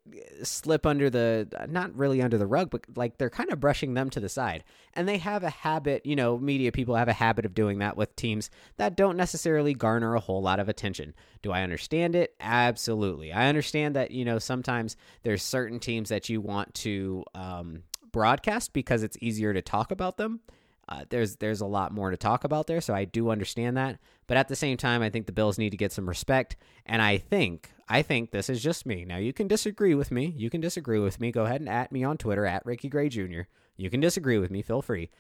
slip 0.45 0.87
under 0.87 1.11
the 1.11 1.49
not 1.69 1.93
really 1.97 2.23
under 2.23 2.39
the 2.39 2.47
rug 2.47 2.71
but 2.71 2.85
like 2.97 3.19
they're 3.19 3.31
kind 3.31 3.51
of 3.51 3.59
brushing 3.59 3.95
them 3.95 4.11
to 4.11 4.21
the 4.21 4.29
side. 4.29 4.63
And 4.95 5.09
they 5.09 5.19
have 5.19 5.43
a 5.43 5.51
habit 5.51 6.07
you 6.07 6.15
know 6.15 6.39
media 6.39 6.71
people 6.71 6.95
have 6.95 7.09
a 7.09 7.13
habit 7.13 7.45
of 7.45 7.53
doing 7.53 7.81
that 7.81 7.97
with 7.97 8.15
teams 8.15 8.49
that 8.77 8.97
don't 8.97 9.17
necessarily 9.17 9.75
garner 9.75 10.15
a 10.15 10.21
whole 10.21 10.41
lot 10.41 10.61
of 10.61 10.69
attention. 10.69 11.15
Do 11.43 11.51
i 11.51 11.65
understand 11.65 12.15
it? 12.15 12.37
Absolutely. 12.39 13.33
I 13.33 13.49
understand 13.49 13.97
that 13.97 14.13
you 14.13 14.25
know 14.25 14.39
sometimes 14.39 14.97
there's 15.25 15.43
certain 15.43 15.81
teams 15.81 16.11
that 16.11 16.29
you 16.29 16.41
want 16.41 16.75
to 16.75 17.25
um, 17.35 17.83
broadcast 18.13 18.73
because 18.73 19.03
it's 19.03 19.17
easier 19.21 19.53
to 19.53 19.63
talk 19.63 19.91
about 19.91 20.17
them 20.17 20.41
uh, 20.89 21.05
there's 21.11 21.37
there's 21.37 21.61
a 21.61 21.67
lot 21.67 21.93
more 21.93 22.11
to 22.11 22.17
talk 22.17 22.45
about 22.45 22.67
there, 22.67 22.81
so 22.81 22.93
I 22.93 23.05
do 23.05 23.31
understand 23.31 23.77
that. 23.77 23.99
But 24.27 24.37
at 24.37 24.49
the 24.49 24.57
same 24.57 24.77
time, 24.77 25.01
I 25.01 25.11
think 25.11 25.27
the 25.27 25.33
Bills 25.33 25.59
need 25.59 25.71
to 25.71 25.77
get 25.77 25.93
some 25.93 26.09
respect, 26.09 26.57
and 26.85 27.01
I 27.01 27.19
think 27.19 27.71
I 27.89 28.03
think 28.03 28.31
this 28.31 28.51
is 28.51 28.63
just 28.63 28.85
me. 28.85 29.05
Now 29.05 29.17
you 29.17 29.33
can 29.33 29.49
disagree 29.49 29.95
with 29.95 30.11
me. 30.11 30.35
You 30.37 30.51
can 30.51 30.61
disagree 30.61 30.99
with 30.99 31.21
me. 31.21 31.31
Go 31.31 31.45
ahead 31.45 31.61
and 31.61 31.69
at 31.69 31.93
me 31.93 32.03
on 32.05 32.19
Twitter 32.19 32.47
at 32.47 32.67
Ricky 32.67 32.89
Gray 32.89 33.09
Jr. 33.09 33.43
You 33.77 33.91
can 33.91 34.01
disagree 34.01 34.39
with 34.39 34.51
me. 34.51 34.61
Feel 34.61 34.83
free. 34.83 35.11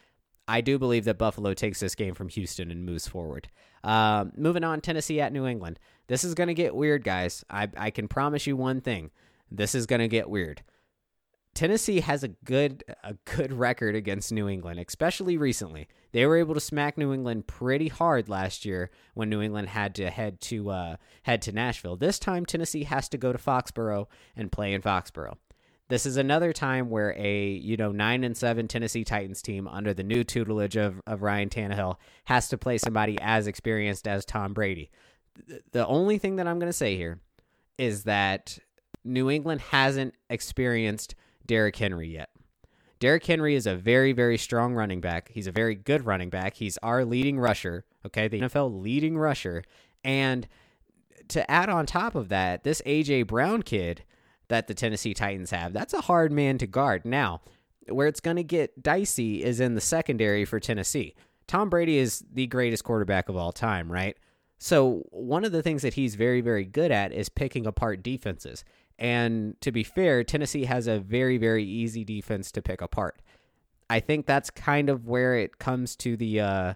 I 0.49 0.61
do 0.61 0.79
believe 0.79 1.05
that 1.05 1.19
Buffalo 1.19 1.55
takes 1.55 1.79
this 1.79 1.95
game 1.95 2.15
from 2.15 2.29
Houston 2.29 2.71
and 2.71 2.85
moves 2.85 3.07
forward. 3.07 3.49
Um, 3.85 4.33
moving 4.37 4.65
on, 4.65 4.81
Tennessee 4.81 5.21
at 5.21 5.33
New 5.33 5.47
England. 5.47 5.79
This 6.09 6.25
is 6.25 6.35
going 6.35 6.49
to 6.49 6.55
get 6.55 6.75
weird, 6.75 7.05
guys. 7.05 7.45
I, 7.49 7.69
I 7.77 7.91
can 7.91 8.09
promise 8.09 8.47
you 8.47 8.57
one 8.57 8.81
thing. 8.81 9.13
This 9.51 9.75
is 9.75 9.87
going 9.87 10.01
to 10.01 10.09
get 10.09 10.29
weird. 10.29 10.63
Tennessee 11.55 12.01
has 12.01 12.25
a 12.25 12.29
good 12.29 12.83
a 13.05 13.15
good 13.25 13.53
record 13.53 13.95
against 13.95 14.33
New 14.33 14.49
England, 14.49 14.81
especially 14.81 15.37
recently. 15.37 15.87
They 16.13 16.27
were 16.27 16.37
able 16.37 16.55
to 16.55 16.61
smack 16.61 16.97
New 16.97 17.13
England 17.13 17.47
pretty 17.47 17.89
hard 17.89 18.29
last 18.29 18.65
year 18.65 18.91
when 19.15 19.29
New 19.29 19.43
England 19.43 19.69
had 19.69 19.95
to 19.97 20.11
head 20.11 20.41
to 20.43 20.71
uh, 20.71 20.97
head 21.25 21.43
to 21.43 21.53
Nashville. 21.53 21.97
This 21.97 22.19
time 22.19 22.47
Tennessee 22.47 22.85
has 22.85 23.09
to 23.11 23.19
go 23.19 23.33
to 23.33 23.39
Foxborough 23.39 24.07
and 24.35 24.51
play 24.51 24.73
in 24.73 24.81
Foxborough. 24.81 25.37
This 25.89 26.07
is 26.07 26.17
another 26.17 26.55
time 26.55 26.89
where 26.89 27.15
a 27.19 27.49
you 27.49 27.77
know 27.77 27.93
nine 27.93 28.25
and 28.25 28.37
seven 28.37 28.67
Tennessee 28.67 29.05
Titans 29.05 29.43
team 29.43 29.69
under 29.69 29.93
the 29.93 30.03
new 30.03 30.25
tutelage 30.25 30.77
of, 30.77 31.03
of 31.07 31.23
Ryan 31.23 31.51
Tannehill 31.51 31.97
has 32.25 32.49
to 32.49 32.57
play 32.57 32.79
somebody 32.79 33.19
as 33.21 33.47
experienced 33.47 34.09
as 34.09 34.25
Tom 34.25 34.55
Brady. 34.55 34.91
The 35.73 35.87
only 35.87 36.17
thing 36.17 36.37
that 36.37 36.47
I'm 36.47 36.59
going 36.59 36.71
to 36.71 36.77
say 36.77 36.97
here 36.97 37.21
is 37.77 38.05
that 38.05 38.59
New 39.05 39.31
England 39.31 39.61
hasn't 39.61 40.15
experienced 40.31 41.15
Derrick 41.47 41.77
Henry 41.77 42.09
yet. 42.09 42.31
Derrick 43.01 43.27
Henry 43.27 43.57
is 43.57 43.67
a 43.67 43.75
very, 43.75 44.13
very 44.13 44.39
strong 44.39 44.75
running 44.75 45.01
back. 45.01 45.31
He's 45.33 45.49
a 45.49 45.53
very 45.53 45.75
good 45.75 46.07
running 46.07 46.31
back. 46.31 46.55
He's 46.55 46.79
our 46.79 47.05
leading 47.05 47.39
rusher, 47.41 47.85
okay, 48.07 48.29
the 48.29 48.41
NFL 48.41 48.81
leading 48.81 49.19
rusher. 49.19 49.65
And 50.05 50.47
to 51.29 51.51
add 51.51 51.69
on 51.69 51.87
top 51.87 52.15
of 52.15 52.29
that, 52.29 52.63
this 52.63 52.81
A.J. 52.87 53.25
Brown 53.25 53.63
kid 53.63 54.05
that 54.49 54.69
the 54.69 54.75
Tennessee 54.75 55.15
Titans 55.15 55.51
have, 55.51 55.73
that's 55.73 55.95
a 55.95 56.03
hard 56.03 56.31
man 56.31 56.59
to 56.59 56.67
guard. 56.67 57.05
Now, 57.05 57.41
where 57.89 58.07
it's 58.07 58.21
going 58.21 58.37
to 58.37 58.45
get 58.45 58.83
dicey 58.83 59.43
is 59.43 59.61
in 59.61 59.75
the 59.75 59.81
secondary 59.81 60.45
for 60.45 60.61
Tennessee. 60.61 61.15
Tom 61.49 61.69
Brady 61.71 61.99
is 61.99 62.25
the 62.33 62.47
greatest 62.47 62.85
quarterback 62.85 63.29
of 63.29 63.37
all 63.37 63.53
time, 63.53 63.91
right? 63.91 64.17
So, 64.59 65.03
one 65.11 65.45
of 65.45 65.51
the 65.51 65.63
things 65.63 65.83
that 65.83 65.95
he's 65.95 66.15
very, 66.15 66.41
very 66.41 66.65
good 66.65 66.93
at 66.93 67.13
is 67.13 67.29
picking 67.29 67.67
apart 67.67 68.01
defenses. 68.03 68.65
And 69.03 69.61
to 69.63 69.73
be 69.73 69.83
fair, 69.83 70.23
Tennessee 70.23 70.65
has 70.67 70.87
a 70.87 71.01
very, 71.01 71.37
very 71.37 71.65
easy 71.65 72.05
defense 72.05 72.53
to 72.53 72.63
pick 72.63 72.81
apart. 72.81 73.21
I 73.91 73.99
think 73.99 74.27
that's 74.27 74.49
kind 74.49 74.89
of 74.89 75.09
where 75.09 75.35
it 75.35 75.59
comes 75.59 75.97
to 75.97 76.17
the 76.17 76.41
uh, 76.41 76.75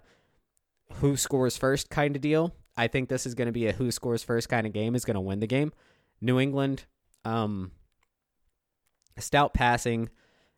who 0.95 1.15
scores 1.15 1.55
first 1.55 1.89
kind 1.89 2.17
of 2.17 2.21
deal. 2.21 2.53
I 2.75 2.87
think 2.87 3.07
this 3.07 3.25
is 3.25 3.33
going 3.33 3.45
to 3.45 3.53
be 3.53 3.67
a 3.67 3.71
who 3.71 3.91
scores 3.91 4.23
first 4.23 4.49
kind 4.49 4.67
of 4.67 4.73
game 4.73 4.93
is 4.93 5.05
going 5.05 5.15
to 5.15 5.21
win 5.21 5.39
the 5.39 5.47
game. 5.47 5.71
New 6.19 6.37
England, 6.37 6.83
um, 7.23 7.71
stout 9.17 9.53
passing. 9.53 10.09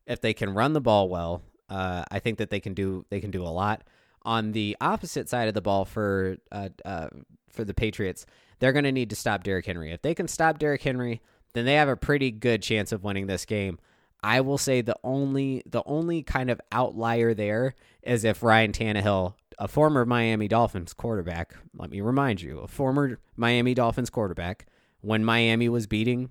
If 0.08 0.22
they 0.22 0.34
can 0.34 0.56
run 0.56 0.74
the 0.74 0.82
ball 0.82 1.08
well, 1.08 1.44
uh, 1.70 2.04
I 2.10 2.18
think 2.18 2.40
that 2.40 2.50
they 2.50 2.60
can 2.60 2.74
do 2.74 3.06
they 3.12 3.22
can 3.22 3.30
do 3.30 3.44
a 3.44 3.48
lot. 3.48 3.84
On 4.24 4.54
the 4.54 4.76
opposite 4.82 5.30
side 5.30 5.48
of 5.48 5.54
the 5.54 5.62
ball 5.62 5.86
for 5.86 6.38
uh, 6.52 6.70
uh, 6.84 7.10
for 7.48 7.64
the 7.64 7.76
Patriots, 7.76 8.26
they're 8.58 8.74
going 8.74 8.86
to 8.86 8.92
need 8.92 9.12
to 9.12 9.16
stop 9.16 9.44
Derrick 9.44 9.68
Henry. 9.68 9.92
If 9.92 10.02
they 10.02 10.16
can 10.16 10.28
stop 10.28 10.58
Derrick 10.58 10.82
Henry, 10.82 11.22
then 11.54 11.66
they 11.66 11.76
have 11.76 11.90
a 11.90 11.96
pretty 11.96 12.32
good 12.32 12.62
chance 12.62 12.92
of 12.92 13.04
winning 13.04 13.28
this 13.28 13.46
game. 13.46 13.80
I 14.22 14.42
will 14.42 14.58
say 14.58 14.82
the 14.82 14.98
only 15.04 15.64
the 15.66 15.84
only 15.86 16.24
kind 16.24 16.50
of 16.50 16.60
outlier 16.72 17.34
there 17.34 17.74
is 18.04 18.26
if 18.26 18.44
Ryan 18.44 18.72
Tannehill, 18.72 19.34
a 19.58 19.68
former 19.68 20.06
Miami 20.06 20.48
Dolphins 20.48 20.94
quarterback, 20.94 21.56
let 21.74 21.90
me 21.90 22.02
remind 22.02 22.42
you, 22.42 22.60
a 22.60 22.68
former 22.68 23.20
Miami 23.38 23.74
Dolphins 23.74 24.10
quarterback, 24.10 24.66
when 25.02 25.24
Miami 25.24 25.70
was 25.70 25.88
beating 25.88 26.30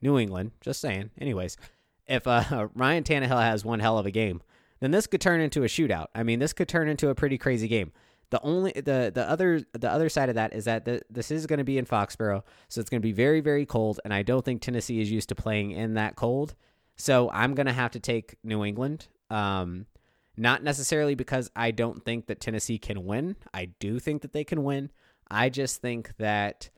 New 0.00 0.18
England, 0.18 0.52
just 0.60 0.80
saying. 0.80 1.10
Anyways, 1.20 1.56
if 2.06 2.26
uh, 2.26 2.68
Ryan 2.74 3.04
Tannehill 3.04 3.42
has 3.42 3.64
one 3.64 3.80
hell 3.80 3.98
of 3.98 4.06
a 4.06 4.10
game, 4.10 4.42
then 4.80 4.90
this 4.90 5.06
could 5.06 5.20
turn 5.20 5.40
into 5.40 5.64
a 5.64 5.68
shootout. 5.68 6.06
I 6.14 6.22
mean, 6.22 6.38
this 6.38 6.52
could 6.52 6.68
turn 6.68 6.88
into 6.88 7.08
a 7.08 7.14
pretty 7.14 7.38
crazy 7.38 7.68
game. 7.68 7.92
The 8.30 8.40
only 8.42 8.72
the 8.72 9.12
the 9.14 9.28
other 9.28 9.62
the 9.72 9.90
other 9.90 10.08
side 10.08 10.28
of 10.28 10.34
that 10.34 10.54
is 10.54 10.64
that 10.64 10.84
the, 10.84 11.02
this 11.10 11.30
is 11.30 11.46
going 11.46 11.58
to 11.58 11.64
be 11.64 11.78
in 11.78 11.84
Foxborough, 11.84 12.42
so 12.68 12.80
it's 12.80 12.90
going 12.90 13.00
to 13.00 13.06
be 13.06 13.12
very 13.12 13.40
very 13.40 13.66
cold, 13.66 14.00
and 14.04 14.12
I 14.12 14.22
don't 14.22 14.44
think 14.44 14.62
Tennessee 14.62 15.00
is 15.00 15.10
used 15.10 15.28
to 15.28 15.34
playing 15.34 15.72
in 15.72 15.94
that 15.94 16.16
cold. 16.16 16.54
So 16.96 17.30
I'm 17.30 17.54
going 17.54 17.66
to 17.66 17.72
have 17.72 17.92
to 17.92 18.00
take 18.00 18.36
New 18.42 18.64
England. 18.64 19.08
Um, 19.30 19.86
not 20.36 20.62
necessarily 20.62 21.14
because 21.14 21.50
I 21.54 21.70
don't 21.70 22.04
think 22.04 22.26
that 22.26 22.40
Tennessee 22.40 22.78
can 22.78 23.04
win. 23.04 23.36
I 23.52 23.66
do 23.78 23.98
think 23.98 24.22
that 24.22 24.32
they 24.32 24.44
can 24.44 24.64
win. 24.64 24.90
I 25.30 25.48
just 25.48 25.80
think 25.80 26.16
that 26.18 26.70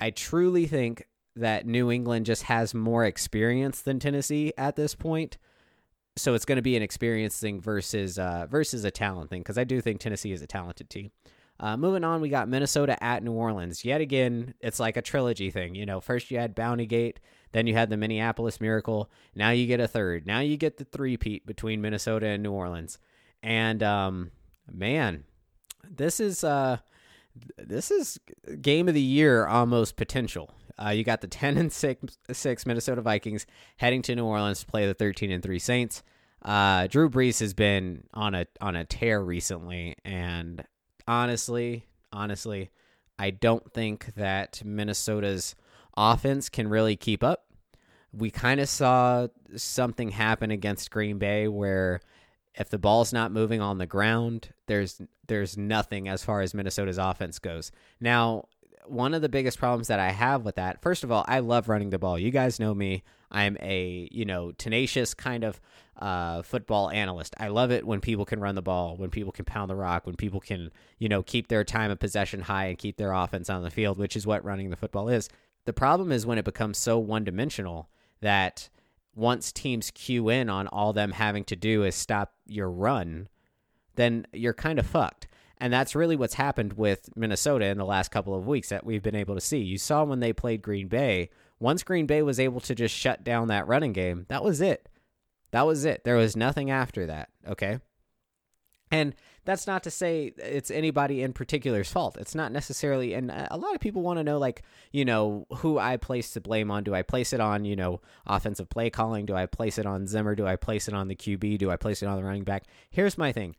I 0.00 0.10
truly 0.10 0.66
think 0.66 1.06
that 1.36 1.66
New 1.66 1.90
England 1.90 2.26
just 2.26 2.44
has 2.44 2.74
more 2.74 3.04
experience 3.04 3.82
than 3.82 3.98
Tennessee 3.98 4.52
at 4.56 4.76
this 4.76 4.94
point 4.94 5.38
so 6.16 6.34
it's 6.34 6.44
going 6.44 6.56
to 6.56 6.62
be 6.62 6.76
an 6.76 6.82
experience 6.82 7.38
thing 7.38 7.60
versus 7.60 8.18
uh, 8.18 8.46
versus 8.50 8.84
a 8.84 8.90
talent 8.90 9.30
thing 9.30 9.40
because 9.40 9.58
I 9.58 9.64
do 9.64 9.80
think 9.80 10.00
Tennessee 10.00 10.32
is 10.32 10.42
a 10.42 10.46
talented 10.46 10.90
team. 10.90 11.10
Uh, 11.58 11.76
moving 11.76 12.04
on, 12.04 12.20
we 12.20 12.28
got 12.28 12.48
Minnesota 12.48 13.02
at 13.02 13.22
New 13.22 13.32
Orleans. 13.32 13.84
Yet 13.84 14.00
again, 14.00 14.54
it's 14.60 14.78
like 14.78 14.96
a 14.96 15.02
trilogy 15.02 15.50
thing. 15.50 15.74
You 15.74 15.86
know, 15.86 16.00
first 16.00 16.30
you 16.30 16.38
had 16.38 16.54
Bounty 16.54 16.84
Gate, 16.84 17.18
then 17.52 17.66
you 17.66 17.74
had 17.74 17.88
the 17.88 17.96
Minneapolis 17.96 18.60
Miracle. 18.60 19.10
Now 19.34 19.50
you 19.50 19.66
get 19.66 19.80
a 19.80 19.88
third. 19.88 20.26
Now 20.26 20.40
you 20.40 20.58
get 20.58 20.76
the 20.76 20.84
three-peat 20.84 21.46
between 21.46 21.80
Minnesota 21.80 22.26
and 22.26 22.42
New 22.42 22.52
Orleans. 22.52 22.98
And 23.42 23.82
um, 23.82 24.32
man, 24.70 25.24
this 25.88 26.20
is 26.20 26.44
uh, 26.44 26.78
this 27.56 27.90
is 27.90 28.18
game 28.60 28.88
of 28.88 28.94
the 28.94 29.00
year 29.00 29.46
almost 29.46 29.96
potential. 29.96 30.50
Uh, 30.84 30.90
you 30.90 31.04
got 31.04 31.20
the 31.20 31.26
10 31.28 31.56
and 31.56 31.72
6, 31.72 32.18
6 32.30 32.66
Minnesota 32.66 33.02
Vikings 33.02 33.46
heading 33.78 34.02
to 34.02 34.14
New 34.14 34.24
Orleans 34.26 34.60
to 34.60 34.66
play 34.66 34.86
the 34.86 34.94
13 34.94 35.30
and 35.30 35.42
3 35.42 35.58
Saints. 35.58 36.02
Uh, 36.42 36.86
Drew 36.86 37.10
Brees 37.10 37.40
has 37.40 37.54
been 37.54 38.04
on 38.14 38.34
a 38.34 38.46
on 38.60 38.76
a 38.76 38.84
tear 38.84 39.20
recently, 39.20 39.96
and 40.04 40.62
honestly, 41.08 41.86
honestly, 42.12 42.70
I 43.18 43.30
don't 43.30 43.72
think 43.72 44.14
that 44.14 44.62
Minnesota's 44.64 45.56
offense 45.96 46.48
can 46.48 46.68
really 46.68 46.94
keep 46.94 47.24
up. 47.24 47.46
We 48.12 48.30
kind 48.30 48.60
of 48.60 48.68
saw 48.68 49.28
something 49.56 50.10
happen 50.10 50.50
against 50.50 50.90
Green 50.90 51.18
Bay 51.18 51.48
where 51.48 52.00
If 52.54 52.70
the 52.70 52.78
ball's 52.78 53.12
not 53.12 53.32
moving 53.32 53.60
on 53.60 53.78
the 53.78 53.86
ground, 53.86 54.50
there's 54.66 55.00
there's 55.28 55.56
nothing 55.58 56.08
as 56.08 56.24
far 56.24 56.40
as 56.40 56.54
Minnesota's 56.54 56.98
offense 56.98 57.38
goes. 57.38 57.70
Now, 58.00 58.46
one 58.90 59.14
of 59.14 59.22
the 59.22 59.28
biggest 59.28 59.58
problems 59.58 59.88
that 59.88 59.98
I 59.98 60.10
have 60.10 60.44
with 60.44 60.56
that, 60.56 60.82
first 60.82 61.04
of 61.04 61.12
all, 61.12 61.24
I 61.28 61.40
love 61.40 61.68
running 61.68 61.90
the 61.90 61.98
ball. 61.98 62.18
You 62.18 62.30
guys 62.30 62.60
know 62.60 62.74
me. 62.74 63.02
I'm 63.30 63.56
a, 63.60 64.08
you 64.12 64.24
know, 64.24 64.52
tenacious 64.52 65.14
kind 65.14 65.44
of 65.44 65.60
uh, 65.98 66.42
football 66.42 66.90
analyst. 66.90 67.34
I 67.38 67.48
love 67.48 67.70
it 67.70 67.86
when 67.86 68.00
people 68.00 68.24
can 68.24 68.40
run 68.40 68.54
the 68.54 68.62
ball, 68.62 68.96
when 68.96 69.10
people 69.10 69.32
can 69.32 69.44
pound 69.44 69.70
the 69.70 69.74
rock, 69.74 70.06
when 70.06 70.16
people 70.16 70.40
can, 70.40 70.70
you 70.98 71.08
know, 71.08 71.22
keep 71.22 71.48
their 71.48 71.64
time 71.64 71.90
of 71.90 71.98
possession 71.98 72.40
high 72.40 72.66
and 72.66 72.78
keep 72.78 72.96
their 72.96 73.12
offense 73.12 73.50
on 73.50 73.62
the 73.62 73.70
field, 73.70 73.98
which 73.98 74.16
is 74.16 74.26
what 74.26 74.44
running 74.44 74.70
the 74.70 74.76
football 74.76 75.08
is. 75.08 75.28
The 75.64 75.72
problem 75.72 76.12
is 76.12 76.24
when 76.24 76.38
it 76.38 76.44
becomes 76.44 76.78
so 76.78 76.98
one 76.98 77.24
dimensional 77.24 77.88
that 78.20 78.68
once 79.14 79.50
teams 79.50 79.90
cue 79.90 80.28
in 80.28 80.48
on 80.48 80.68
all 80.68 80.92
them 80.92 81.12
having 81.12 81.44
to 81.44 81.56
do 81.56 81.82
is 81.82 81.94
stop 81.94 82.34
your 82.46 82.70
run, 82.70 83.28
then 83.96 84.26
you're 84.32 84.54
kind 84.54 84.78
of 84.78 84.86
fucked. 84.86 85.26
And 85.58 85.72
that's 85.72 85.94
really 85.94 86.16
what's 86.16 86.34
happened 86.34 86.74
with 86.74 87.08
Minnesota 87.16 87.66
in 87.66 87.78
the 87.78 87.84
last 87.84 88.10
couple 88.10 88.34
of 88.34 88.46
weeks 88.46 88.68
that 88.68 88.84
we've 88.84 89.02
been 89.02 89.14
able 89.14 89.34
to 89.34 89.40
see. 89.40 89.58
You 89.58 89.78
saw 89.78 90.04
when 90.04 90.20
they 90.20 90.32
played 90.32 90.60
Green 90.60 90.88
Bay, 90.88 91.30
once 91.58 91.82
Green 91.82 92.06
Bay 92.06 92.22
was 92.22 92.38
able 92.38 92.60
to 92.60 92.74
just 92.74 92.94
shut 92.94 93.24
down 93.24 93.48
that 93.48 93.66
running 93.66 93.94
game, 93.94 94.26
that 94.28 94.44
was 94.44 94.60
it. 94.60 94.88
That 95.52 95.66
was 95.66 95.86
it. 95.86 96.04
There 96.04 96.16
was 96.16 96.36
nothing 96.36 96.70
after 96.70 97.06
that. 97.06 97.30
Okay. 97.48 97.78
And 98.90 99.14
that's 99.44 99.66
not 99.66 99.82
to 99.84 99.90
say 99.90 100.34
it's 100.36 100.70
anybody 100.70 101.22
in 101.22 101.32
particular's 101.32 101.90
fault. 101.90 102.16
It's 102.18 102.34
not 102.34 102.52
necessarily, 102.52 103.14
and 103.14 103.30
a 103.30 103.56
lot 103.56 103.74
of 103.74 103.80
people 103.80 104.02
want 104.02 104.18
to 104.18 104.24
know, 104.24 104.38
like, 104.38 104.62
you 104.92 105.04
know, 105.04 105.46
who 105.58 105.78
I 105.78 105.96
place 105.96 106.34
the 106.34 106.40
blame 106.40 106.70
on. 106.70 106.84
Do 106.84 106.94
I 106.94 107.02
place 107.02 107.32
it 107.32 107.40
on, 107.40 107.64
you 107.64 107.76
know, 107.76 108.00
offensive 108.26 108.68
play 108.68 108.90
calling? 108.90 109.24
Do 109.24 109.34
I 109.34 109.46
place 109.46 109.78
it 109.78 109.86
on 109.86 110.06
Zimmer? 110.06 110.34
Do 110.34 110.46
I 110.46 110.56
place 110.56 110.86
it 110.88 110.94
on 110.94 111.08
the 111.08 111.16
QB? 111.16 111.58
Do 111.58 111.70
I 111.70 111.76
place 111.76 112.02
it 112.02 112.06
on 112.06 112.16
the 112.16 112.24
running 112.24 112.44
back? 112.44 112.64
Here's 112.90 113.16
my 113.16 113.32
thing. 113.32 113.56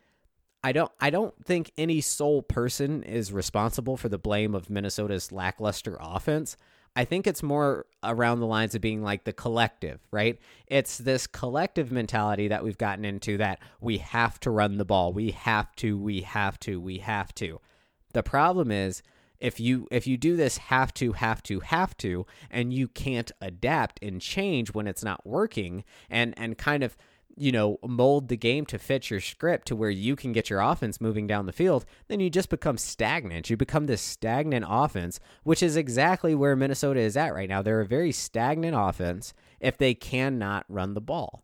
I 0.63 0.71
don't 0.71 0.91
I 0.99 1.09
don't 1.09 1.33
think 1.45 1.71
any 1.77 2.01
sole 2.01 2.41
person 2.41 3.03
is 3.03 3.31
responsible 3.31 3.97
for 3.97 4.09
the 4.09 4.17
blame 4.17 4.55
of 4.55 4.69
Minnesota's 4.69 5.31
lackluster 5.31 5.97
offense. 5.99 6.57
I 6.95 7.05
think 7.05 7.27
it's 7.27 7.43
more 7.43 7.85
around 8.03 8.39
the 8.39 8.47
lines 8.47 8.73
of 8.73 8.81
being 8.81 9.03
like 9.03 9.23
the 9.23 9.31
collective, 9.31 9.99
right? 10.09 10.39
It's 10.65 10.97
this 10.97 11.27
collective 11.27 11.91
mentality 11.91 12.47
that 12.47 12.63
we've 12.63 12.77
gotten 12.77 13.05
into 13.05 13.37
that 13.37 13.59
we 13.79 13.99
have 13.99 14.39
to 14.39 14.49
run 14.49 14.77
the 14.77 14.85
ball. 14.85 15.13
We 15.13 15.29
have 15.29 15.75
to, 15.75 15.95
we 15.95 16.21
have 16.21 16.59
to, 16.61 16.81
we 16.81 16.97
have 16.97 17.35
to. 17.35 17.61
The 18.13 18.23
problem 18.23 18.71
is 18.71 19.03
if 19.39 19.59
you 19.59 19.87
if 19.91 20.07
you 20.07 20.17
do 20.17 20.35
this 20.35 20.57
have 20.57 20.91
to 20.95 21.11
have 21.13 21.43
to 21.43 21.59
have 21.59 21.95
to 21.97 22.25
and 22.49 22.73
you 22.73 22.87
can't 22.87 23.31
adapt 23.39 24.01
and 24.01 24.19
change 24.19 24.73
when 24.73 24.87
it's 24.87 25.03
not 25.03 25.25
working 25.25 25.83
and 26.09 26.33
and 26.35 26.57
kind 26.57 26.83
of 26.83 26.97
you 27.37 27.51
know, 27.51 27.77
mold 27.85 28.27
the 28.27 28.35
game 28.35 28.65
to 28.65 28.79
fit 28.79 29.09
your 29.09 29.21
script 29.21 29.67
to 29.67 29.75
where 29.75 29.89
you 29.89 30.15
can 30.15 30.31
get 30.33 30.49
your 30.49 30.59
offense 30.59 30.99
moving 30.99 31.27
down 31.27 31.45
the 31.45 31.51
field, 31.51 31.85
then 32.07 32.19
you 32.19 32.29
just 32.29 32.49
become 32.49 32.77
stagnant. 32.77 33.49
You 33.49 33.55
become 33.55 33.85
this 33.85 34.01
stagnant 34.01 34.65
offense, 34.67 35.19
which 35.43 35.61
is 35.61 35.77
exactly 35.77 36.33
where 36.33 36.55
Minnesota 36.55 36.99
is 36.99 37.15
at 37.15 37.33
right 37.33 37.47
now. 37.47 37.61
They're 37.61 37.81
a 37.81 37.85
very 37.85 38.11
stagnant 38.11 38.75
offense 38.77 39.33
if 39.59 39.77
they 39.77 39.93
cannot 39.93 40.65
run 40.67 40.93
the 40.93 41.01
ball. 41.01 41.43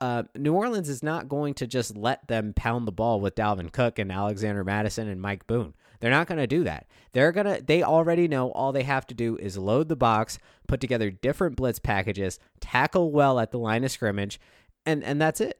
Uh, 0.00 0.22
New 0.36 0.54
Orleans 0.54 0.88
is 0.88 1.02
not 1.02 1.28
going 1.28 1.54
to 1.54 1.66
just 1.66 1.96
let 1.96 2.28
them 2.28 2.52
pound 2.54 2.86
the 2.86 2.92
ball 2.92 3.20
with 3.20 3.34
Dalvin 3.34 3.72
Cook 3.72 3.98
and 3.98 4.12
Alexander 4.12 4.62
Mattison 4.62 5.08
and 5.08 5.20
Mike 5.20 5.46
Boone. 5.48 5.74
They're 5.98 6.10
not 6.10 6.28
going 6.28 6.38
to 6.38 6.46
do 6.46 6.62
that. 6.64 6.86
They're 7.12 7.32
going 7.32 7.46
to 7.46 7.62
they 7.64 7.82
already 7.82 8.28
know 8.28 8.50
all 8.50 8.70
they 8.70 8.82
have 8.82 9.06
to 9.08 9.14
do 9.14 9.36
is 9.38 9.56
load 9.58 9.88
the 9.88 9.96
box, 9.96 10.38
put 10.68 10.80
together 10.80 11.10
different 11.10 11.56
blitz 11.56 11.78
packages, 11.78 12.38
tackle 12.60 13.10
well 13.10 13.40
at 13.40 13.50
the 13.50 13.58
line 13.58 13.82
of 13.82 13.90
scrimmage, 13.90 14.38
and 14.86 15.04
and 15.04 15.20
that's 15.20 15.40
it. 15.40 15.58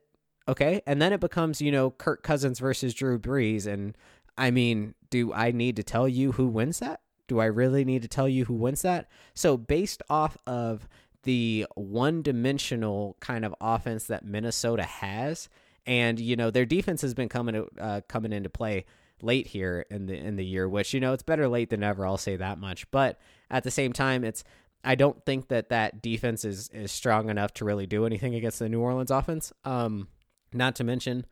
Okay, 0.49 0.81
and 0.87 1.03
then 1.03 1.13
it 1.13 1.21
becomes 1.21 1.61
you 1.61 1.73
know 1.73 1.91
Kirk 1.91 2.23
Cousins 2.23 2.61
versus 2.61 2.95
Drew 2.95 3.19
Brees, 3.19 3.67
and 3.67 3.97
I 4.39 4.51
mean, 4.51 4.95
do 5.11 5.33
I 5.33 5.51
need 5.51 5.77
to 5.77 5.83
tell 5.83 6.09
you 6.09 6.33
who 6.33 6.47
wins 6.47 6.79
that? 6.79 7.01
Do 7.29 7.41
I 7.41 7.47
really 7.47 7.85
need 7.85 8.03
to 8.03 8.09
tell 8.09 8.29
you 8.29 8.45
who 8.45 8.55
wins 8.55 8.83
that? 8.83 9.09
So 9.35 9.57
based 9.57 10.03
off 10.09 10.39
of 10.47 10.89
the 11.25 11.67
one-dimensional 11.75 13.17
kind 13.19 13.45
of 13.45 13.53
offense 13.61 14.05
that 14.05 14.25
Minnesota 14.25 14.85
has, 14.85 15.49
and 15.85 16.21
you 16.21 16.37
know 16.37 16.51
their 16.51 16.65
defense 16.65 17.03
has 17.03 17.15
been 17.15 17.29
coming 17.29 17.55
to, 17.55 17.69
uh, 17.81 18.01
coming 18.09 18.33
into 18.33 18.49
play 18.49 18.85
late 19.23 19.49
here 19.49 19.87
in 19.91 20.07
the 20.07 20.17
in 20.17 20.37
the 20.37 20.45
year, 20.45 20.69
which 20.69 20.95
you 20.95 21.01
know 21.01 21.13
it's 21.13 21.23
better 21.23 21.49
late 21.49 21.71
than 21.71 21.81
never. 21.81 22.07
I'll 22.07 22.17
say 22.17 22.37
that 22.37 22.59
much. 22.59 22.89
But 22.91 23.19
at 23.51 23.65
the 23.65 23.71
same 23.71 23.93
time, 23.93 24.23
it's 24.23 24.45
I 24.87 24.95
don't 24.95 25.23
think 25.27 25.49
that 25.49 25.69
that 25.71 26.01
defense 26.01 26.45
is 26.45 26.71
is 26.73 26.93
strong 26.93 27.29
enough 27.29 27.53
to 27.55 27.65
really 27.65 27.87
do 27.87 28.07
anything 28.07 28.37
against 28.37 28.61
the 28.61 28.69
New 28.69 28.81
Orleans 28.81 29.11
offense. 29.11 29.53
Um, 29.65 30.07
not 30.53 30.77
to 30.77 30.85
mention 30.85 31.27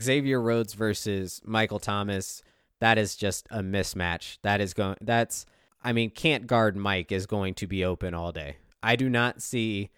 Xavier 0.00 0.40
Rhodes 0.40 0.74
versus 0.74 1.42
Michael 1.44 1.80
Thomas. 1.80 2.42
That 2.78 2.96
is 2.96 3.16
just 3.16 3.48
a 3.50 3.60
mismatch. 3.60 4.38
That 4.42 4.60
is 4.60 4.72
going. 4.72 4.96
That's. 5.00 5.44
I 5.82 5.92
mean, 5.92 6.10
can't 6.10 6.46
guard 6.46 6.76
Mike 6.76 7.12
is 7.12 7.26
going 7.26 7.54
to 7.54 7.66
be 7.66 7.84
open 7.84 8.14
all 8.14 8.32
day. 8.32 8.56
I 8.82 8.96
do 8.96 9.10
not 9.10 9.42
see. 9.42 9.90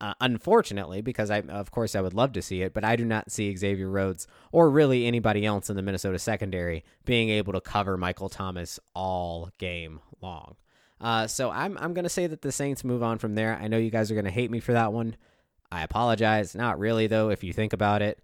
Uh, 0.00 0.14
unfortunately, 0.20 1.00
because 1.00 1.30
I, 1.30 1.42
of 1.42 1.70
course, 1.70 1.94
I 1.94 2.00
would 2.00 2.12
love 2.12 2.32
to 2.32 2.42
see 2.42 2.62
it, 2.62 2.74
but 2.74 2.84
I 2.84 2.96
do 2.96 3.04
not 3.04 3.30
see 3.30 3.56
Xavier 3.56 3.88
Rhodes 3.88 4.26
or 4.50 4.68
really 4.68 5.06
anybody 5.06 5.46
else 5.46 5.70
in 5.70 5.76
the 5.76 5.82
Minnesota 5.82 6.18
secondary 6.18 6.84
being 7.04 7.28
able 7.28 7.52
to 7.52 7.60
cover 7.60 7.96
Michael 7.96 8.28
Thomas 8.28 8.80
all 8.94 9.50
game 9.58 10.00
long. 10.20 10.56
Uh, 11.02 11.26
so 11.26 11.50
I'm 11.50 11.76
I'm 11.78 11.94
gonna 11.94 12.08
say 12.08 12.28
that 12.28 12.42
the 12.42 12.52
Saints 12.52 12.84
move 12.84 13.02
on 13.02 13.18
from 13.18 13.34
there. 13.34 13.58
I 13.60 13.66
know 13.66 13.76
you 13.76 13.90
guys 13.90 14.10
are 14.10 14.14
gonna 14.14 14.30
hate 14.30 14.52
me 14.52 14.60
for 14.60 14.72
that 14.72 14.92
one. 14.92 15.16
I 15.70 15.82
apologize. 15.82 16.54
Not 16.54 16.78
really 16.78 17.08
though. 17.08 17.28
If 17.28 17.42
you 17.42 17.52
think 17.52 17.72
about 17.72 18.02
it, 18.02 18.20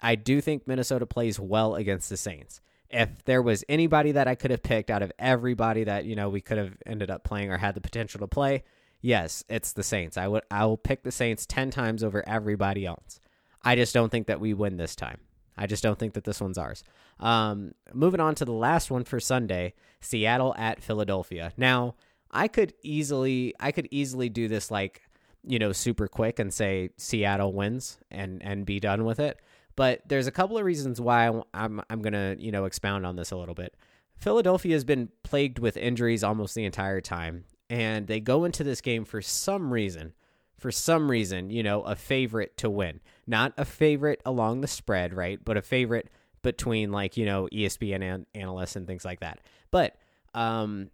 I 0.00 0.14
do 0.14 0.40
think 0.40 0.66
Minnesota 0.66 1.04
plays 1.04 1.38
well 1.38 1.74
against 1.74 2.08
the 2.08 2.16
Saints. 2.16 2.62
If 2.88 3.24
there 3.26 3.42
was 3.42 3.64
anybody 3.68 4.12
that 4.12 4.28
I 4.28 4.34
could 4.34 4.50
have 4.50 4.62
picked 4.62 4.90
out 4.90 5.02
of 5.02 5.12
everybody 5.18 5.84
that 5.84 6.06
you 6.06 6.16
know 6.16 6.30
we 6.30 6.40
could 6.40 6.56
have 6.56 6.74
ended 6.86 7.10
up 7.10 7.22
playing 7.22 7.50
or 7.50 7.58
had 7.58 7.74
the 7.74 7.82
potential 7.82 8.20
to 8.20 8.26
play, 8.26 8.64
yes, 9.02 9.44
it's 9.50 9.74
the 9.74 9.82
Saints. 9.82 10.16
I 10.16 10.26
would 10.26 10.42
I 10.50 10.64
will 10.64 10.78
pick 10.78 11.02
the 11.02 11.12
Saints 11.12 11.44
ten 11.44 11.70
times 11.70 12.02
over 12.02 12.26
everybody 12.26 12.86
else. 12.86 13.20
I 13.62 13.76
just 13.76 13.92
don't 13.92 14.10
think 14.10 14.26
that 14.28 14.40
we 14.40 14.54
win 14.54 14.78
this 14.78 14.96
time. 14.96 15.20
I 15.56 15.66
just 15.66 15.82
don't 15.82 15.98
think 15.98 16.14
that 16.14 16.24
this 16.24 16.40
one's 16.40 16.56
ours. 16.56 16.82
Um, 17.20 17.74
moving 17.92 18.20
on 18.20 18.34
to 18.36 18.46
the 18.46 18.52
last 18.52 18.90
one 18.90 19.04
for 19.04 19.20
Sunday, 19.20 19.74
Seattle 20.00 20.54
at 20.56 20.82
Philadelphia. 20.82 21.52
Now 21.58 21.94
I 22.32 22.48
could 22.48 22.74
easily 22.82 23.54
I 23.60 23.72
could 23.72 23.88
easily 23.90 24.28
do 24.28 24.48
this 24.48 24.70
like 24.70 25.02
you 25.44 25.58
know 25.58 25.72
super 25.72 26.08
quick 26.08 26.38
and 26.38 26.52
say 26.52 26.90
Seattle 26.96 27.52
wins 27.52 27.98
and 28.10 28.42
and 28.42 28.64
be 28.64 28.80
done 28.80 29.04
with 29.04 29.20
it. 29.20 29.38
But 29.74 30.02
there's 30.06 30.26
a 30.26 30.32
couple 30.32 30.58
of 30.58 30.64
reasons 30.64 31.00
why 31.00 31.30
I'm 31.54 31.82
I'm 31.88 32.02
gonna 32.02 32.36
you 32.38 32.52
know 32.52 32.64
expound 32.64 33.06
on 33.06 33.16
this 33.16 33.30
a 33.30 33.36
little 33.36 33.54
bit. 33.54 33.74
Philadelphia 34.16 34.74
has 34.74 34.84
been 34.84 35.08
plagued 35.24 35.58
with 35.58 35.76
injuries 35.76 36.22
almost 36.22 36.54
the 36.54 36.64
entire 36.64 37.00
time, 37.00 37.44
and 37.68 38.06
they 38.06 38.20
go 38.20 38.44
into 38.44 38.62
this 38.62 38.80
game 38.80 39.04
for 39.04 39.20
some 39.20 39.72
reason, 39.72 40.12
for 40.56 40.70
some 40.70 41.10
reason, 41.10 41.50
you 41.50 41.62
know, 41.62 41.82
a 41.82 41.96
favorite 41.96 42.56
to 42.58 42.70
win. 42.70 43.00
Not 43.26 43.52
a 43.56 43.64
favorite 43.64 44.22
along 44.24 44.60
the 44.60 44.68
spread, 44.68 45.12
right? 45.12 45.40
But 45.44 45.56
a 45.56 45.62
favorite 45.62 46.08
between 46.42 46.92
like 46.92 47.16
you 47.16 47.24
know 47.26 47.48
ESPN 47.52 48.02
an- 48.02 48.26
analysts 48.34 48.76
and 48.76 48.86
things 48.86 49.04
like 49.04 49.20
that. 49.20 49.40
But 49.70 49.96
um, 50.34 50.90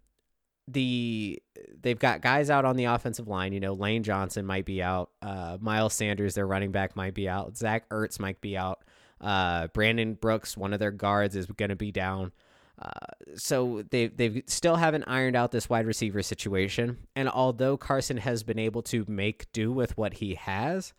the 0.71 1.41
they've 1.81 1.99
got 1.99 2.21
guys 2.21 2.49
out 2.49 2.65
on 2.65 2.75
the 2.75 2.85
offensive 2.85 3.27
line. 3.27 3.53
You 3.53 3.59
know, 3.59 3.73
Lane 3.73 4.03
Johnson 4.03 4.45
might 4.45 4.65
be 4.65 4.81
out. 4.81 5.09
Uh, 5.21 5.57
Miles 5.59 5.93
Sanders, 5.93 6.35
their 6.35 6.47
running 6.47 6.71
back, 6.71 6.95
might 6.95 7.13
be 7.13 7.27
out. 7.27 7.57
Zach 7.57 7.87
Ertz 7.89 8.19
might 8.19 8.41
be 8.41 8.57
out. 8.57 8.83
Uh, 9.21 9.67
Brandon 9.67 10.13
Brooks, 10.13 10.55
one 10.55 10.73
of 10.73 10.79
their 10.79 10.91
guards, 10.91 11.35
is 11.35 11.45
going 11.45 11.69
to 11.69 11.75
be 11.75 11.91
down. 11.91 12.31
Uh, 12.81 12.89
so 13.35 13.83
they 13.91 14.07
they 14.07 14.43
still 14.47 14.77
haven't 14.77 15.03
ironed 15.07 15.35
out 15.35 15.51
this 15.51 15.69
wide 15.69 15.85
receiver 15.85 16.21
situation. 16.23 16.97
And 17.15 17.27
although 17.27 17.75
Carson 17.75 18.17
has 18.17 18.43
been 18.43 18.59
able 18.59 18.81
to 18.83 19.05
make 19.07 19.51
do 19.51 19.71
with 19.71 19.97
what 19.97 20.15
he 20.15 20.35
has, 20.35 20.93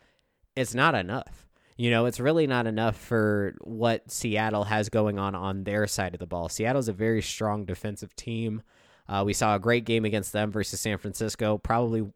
it's 0.56 0.74
not 0.74 0.94
enough. 0.94 1.46
You 1.78 1.90
know, 1.90 2.04
it's 2.04 2.20
really 2.20 2.46
not 2.46 2.66
enough 2.66 2.96
for 2.96 3.54
what 3.62 4.10
Seattle 4.10 4.64
has 4.64 4.90
going 4.90 5.18
on 5.18 5.34
on 5.34 5.64
their 5.64 5.86
side 5.86 6.12
of 6.12 6.20
the 6.20 6.26
ball. 6.26 6.50
Seattle's 6.50 6.88
a 6.88 6.92
very 6.92 7.22
strong 7.22 7.64
defensive 7.64 8.14
team. 8.14 8.60
Uh, 9.10 9.24
we 9.26 9.32
saw 9.32 9.56
a 9.56 9.60
great 9.60 9.84
game 9.84 10.04
against 10.04 10.32
them 10.32 10.52
versus 10.52 10.80
San 10.80 10.96
Francisco. 10.96 11.58
Probably, 11.58 12.08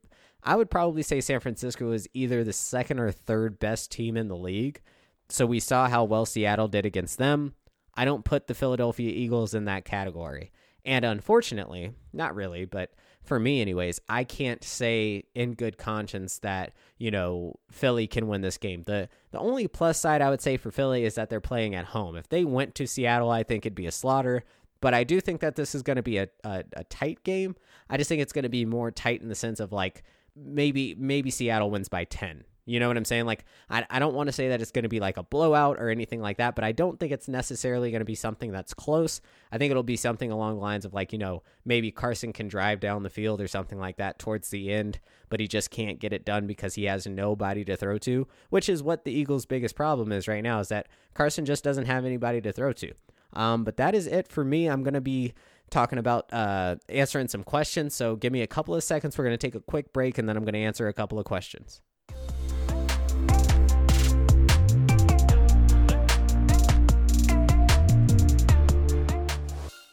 I 0.45 0.55
would 0.55 0.71
probably 0.71 1.03
say 1.03 1.21
San 1.21 1.41
Francisco 1.41 1.91
is 1.91 2.09
either 2.15 2.45
the 2.45 2.53
second 2.53 3.01
or 3.01 3.11
third 3.11 3.59
best 3.59 3.91
team 3.91 4.17
in 4.17 4.29
the 4.29 4.37
league. 4.37 4.81
So 5.29 5.45
we 5.45 5.59
saw 5.59 5.89
how 5.89 6.05
well 6.05 6.25
Seattle 6.25 6.69
did 6.69 6.87
against 6.87 7.19
them. 7.19 7.55
I 7.97 8.05
don't 8.05 8.25
put 8.25 8.47
the 8.47 8.55
Philadelphia 8.55 9.11
Eagles 9.11 9.55
in 9.55 9.65
that 9.65 9.85
category. 9.85 10.53
And 10.85 11.05
unfortunately, 11.05 11.93
not 12.13 12.37
really, 12.37 12.65
but 12.65 12.93
for 13.25 13.41
me 13.41 13.61
anyways, 13.61 14.01
I 14.09 14.23
can't 14.23 14.63
say 14.63 15.25
in 15.35 15.55
good 15.55 15.79
conscience 15.79 16.39
that, 16.41 16.75
you 16.99 17.11
know, 17.11 17.59
Philly 17.71 18.07
can 18.07 18.29
win 18.29 18.43
this 18.43 18.59
game. 18.59 18.83
The 18.83 19.09
the 19.33 19.39
only 19.39 19.67
plus 19.67 19.99
side 19.99 20.21
I 20.21 20.31
would 20.31 20.43
say 20.43 20.59
for 20.59 20.71
Philly 20.71 21.05
is 21.05 21.15
that 21.15 21.31
they're 21.31 21.41
playing 21.41 21.75
at 21.75 21.87
home. 21.87 22.17
If 22.17 22.29
they 22.29 22.45
went 22.45 22.75
to 22.77 22.87
Seattle, 22.87 23.31
I 23.31 23.43
think 23.43 23.65
it'd 23.65 23.75
be 23.75 23.87
a 23.87 23.93
slaughter. 23.93 24.45
But 24.85 24.93
I 24.93 25.03
do 25.03 25.19
think 25.19 25.41
that 25.41 25.57
this 25.57 25.75
is 25.75 25.83
going 25.83 25.97
to 25.97 26.03
be 26.03 26.19
a, 26.19 26.29
a, 26.45 26.63
a 26.75 26.85
tight 26.85 27.25
game. 27.25 27.57
I 27.89 27.97
just 27.97 28.07
think 28.07 28.21
it's 28.21 28.35
going 28.35 28.43
to 28.43 28.51
be 28.51 28.67
more 28.67 28.91
tight 28.91 29.23
in 29.23 29.31
the 29.31 29.35
sense 29.35 29.59
of 29.59 29.73
like 29.73 30.03
maybe 30.37 30.95
maybe 30.99 31.31
Seattle 31.31 31.71
wins 31.71 31.89
by 31.89 32.05
10. 32.05 32.45
You 32.67 32.81
know 32.81 32.89
what 32.89 32.99
I'm 32.99 33.07
saying? 33.07 33.25
Like, 33.25 33.47
I, 33.71 33.87
I 33.89 33.99
don't 33.99 34.13
want 34.13 34.27
to 34.27 34.33
say 34.33 34.49
that 34.49 34.61
it's 34.61 34.73
going 34.73 34.83
to 34.83 34.91
be 34.91 35.01
like 35.01 35.17
a 35.17 35.23
blowout 35.23 35.79
or 35.79 35.89
anything 35.89 36.21
like 36.21 36.37
that, 36.37 36.55
but 36.55 36.65
I 36.65 36.73
don't 36.73 37.01
think 37.01 37.13
it's 37.13 37.29
necessarily 37.29 37.93
going 37.93 38.03
to 38.03 38.05
be 38.05 38.15
something 38.15 38.53
that's 38.53 38.75
close. 38.75 39.23
I 39.51 39.57
think 39.57 39.71
it'll 39.71 39.83
be 39.83 39.97
something 39.97 40.31
along 40.31 40.57
the 40.57 40.61
lines 40.61 40.85
of 40.85 40.93
like, 40.93 41.15
you 41.15 41.19
know, 41.19 41.43
maybe 41.65 41.91
Carson 41.91 42.35
can 42.35 42.49
drive 42.49 42.81
down 42.81 43.05
the 43.05 43.11
field 43.11 43.41
or 43.41 43.49
something 43.49 43.79
like 43.79 43.97
that 43.97 44.19
towards 44.19 44.51
the 44.51 44.71
end, 44.71 44.99
but 45.31 45.41
he 45.41 45.49
just 45.49 45.71
can't 45.71 45.99
get 45.99 46.13
it 46.13 46.27
done 46.27 46.47
because 46.47 46.75
he 46.75 46.85
has 46.85 47.07
nobody 47.07 47.65
to 47.65 47.75
throw 47.75 47.97
to, 47.99 48.29
which 48.51 48.69
is 48.69 48.83
what 48.83 49.05
the 49.05 49.13
Eagles' 49.13 49.47
biggest 49.47 49.77
problem 49.77 50.13
is 50.13 50.29
right 50.29 50.43
now 50.43 50.61
is 50.61 50.69
that 50.69 50.89
Carson 51.15 51.47
just 51.47 51.65
doesn't 51.65 51.87
have 51.87 52.05
anybody 52.05 52.43
to 52.43 52.53
throw 52.53 52.75
to. 52.75 52.93
Um, 53.35 53.65
but 53.65 53.77
that 53.77 53.95
is 53.95 54.07
it 54.07 54.29
for 54.29 54.45
me. 54.45 54.67
I'm 54.67 54.83
going 54.83 54.95
to 54.95 55.01
be 55.01 55.35
talking 55.71 55.99
about 55.99 56.33
uh, 56.33 56.77
answering 56.89 57.29
some 57.29 57.43
questions. 57.43 57.95
So 57.95 58.17
give 58.17 58.33
me 58.33 58.43
a 58.43 58.47
couple 58.47 58.75
of 58.75 58.83
seconds. 58.83 59.19
We're 59.19 59.25
going 59.25 59.37
to 59.37 59.47
take 59.47 59.55
a 59.55 59.61
quick 59.61 59.93
break 59.93 60.19
and 60.19 60.29
then 60.29 60.37
I'm 60.37 60.45
going 60.45 60.55
to 60.55 60.61
answer 60.61 60.89
a 60.89 60.93
couple 60.93 61.19
of 61.19 61.25
questions. 61.25 61.81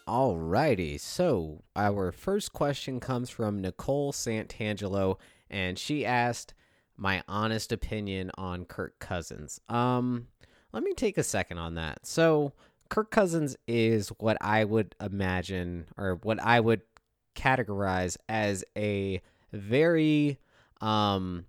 Alrighty, 0.08 1.00
so 1.00 1.64
our 1.74 2.12
first 2.12 2.52
question 2.52 3.00
comes 3.00 3.30
from 3.30 3.62
Nicole 3.62 4.12
Santangelo, 4.12 5.18
and 5.50 5.80
she 5.80 6.06
asked 6.06 6.54
my 6.98 7.24
honest 7.30 7.72
opinion 7.72 8.30
on 8.38 8.66
Kirk 8.66 9.00
Cousins. 9.00 9.62
Um, 9.70 10.28
let 10.74 10.84
me 10.84 10.94
take 10.94 11.18
a 11.18 11.24
second 11.24 11.60
on 11.60 11.76
that. 11.76 12.06
So, 12.06 12.52
Kirk 12.92 13.10
Cousins 13.10 13.56
is 13.70 14.10
what 14.20 14.38
I 14.42 14.66
would 14.66 14.96
imagine, 15.00 15.86
or 15.98 16.20
what 16.24 16.44
I 16.44 16.60
would 16.60 16.82
categorize 17.38 18.18
as 18.28 18.66
a 18.78 19.22
very 19.54 20.40
um, 20.82 21.46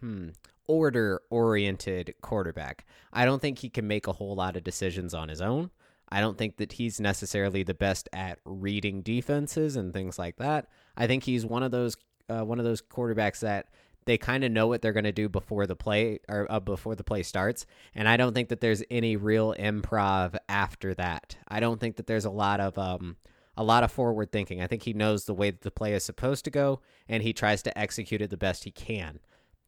hmm, 0.00 0.28
order 0.66 1.22
oriented 1.30 2.14
quarterback. 2.20 2.84
I 3.10 3.24
don't 3.24 3.40
think 3.40 3.60
he 3.60 3.70
can 3.70 3.88
make 3.88 4.06
a 4.06 4.12
whole 4.12 4.34
lot 4.34 4.54
of 4.54 4.64
decisions 4.64 5.14
on 5.14 5.30
his 5.30 5.40
own. 5.40 5.70
I 6.10 6.20
don't 6.20 6.36
think 6.36 6.58
that 6.58 6.72
he's 6.72 7.00
necessarily 7.00 7.62
the 7.62 7.72
best 7.72 8.10
at 8.12 8.38
reading 8.44 9.00
defenses 9.00 9.76
and 9.76 9.94
things 9.94 10.18
like 10.18 10.36
that. 10.36 10.66
I 10.94 11.06
think 11.06 11.24
he's 11.24 11.46
one 11.46 11.62
of 11.62 11.70
those 11.70 11.96
uh, 12.28 12.42
one 12.42 12.58
of 12.58 12.66
those 12.66 12.82
quarterbacks 12.82 13.40
that 13.40 13.68
they 14.06 14.18
kind 14.18 14.44
of 14.44 14.52
know 14.52 14.66
what 14.66 14.82
they're 14.82 14.92
going 14.92 15.04
to 15.04 15.12
do 15.12 15.28
before 15.28 15.66
the 15.66 15.76
play 15.76 16.20
or 16.28 16.46
uh, 16.50 16.60
before 16.60 16.94
the 16.94 17.04
play 17.04 17.22
starts, 17.22 17.66
and 17.94 18.08
I 18.08 18.16
don't 18.16 18.34
think 18.34 18.48
that 18.48 18.60
there's 18.60 18.82
any 18.90 19.16
real 19.16 19.54
improv 19.54 20.36
after 20.48 20.94
that. 20.94 21.36
I 21.48 21.60
don't 21.60 21.80
think 21.80 21.96
that 21.96 22.06
there's 22.06 22.24
a 22.24 22.30
lot 22.30 22.60
of 22.60 22.78
um, 22.78 23.16
a 23.56 23.64
lot 23.64 23.84
of 23.84 23.92
forward 23.92 24.32
thinking. 24.32 24.60
I 24.60 24.66
think 24.66 24.82
he 24.82 24.92
knows 24.92 25.24
the 25.24 25.34
way 25.34 25.50
that 25.50 25.62
the 25.62 25.70
play 25.70 25.94
is 25.94 26.04
supposed 26.04 26.44
to 26.44 26.50
go, 26.50 26.80
and 27.08 27.22
he 27.22 27.32
tries 27.32 27.62
to 27.62 27.78
execute 27.78 28.20
it 28.20 28.30
the 28.30 28.36
best 28.36 28.64
he 28.64 28.70
can. 28.70 29.20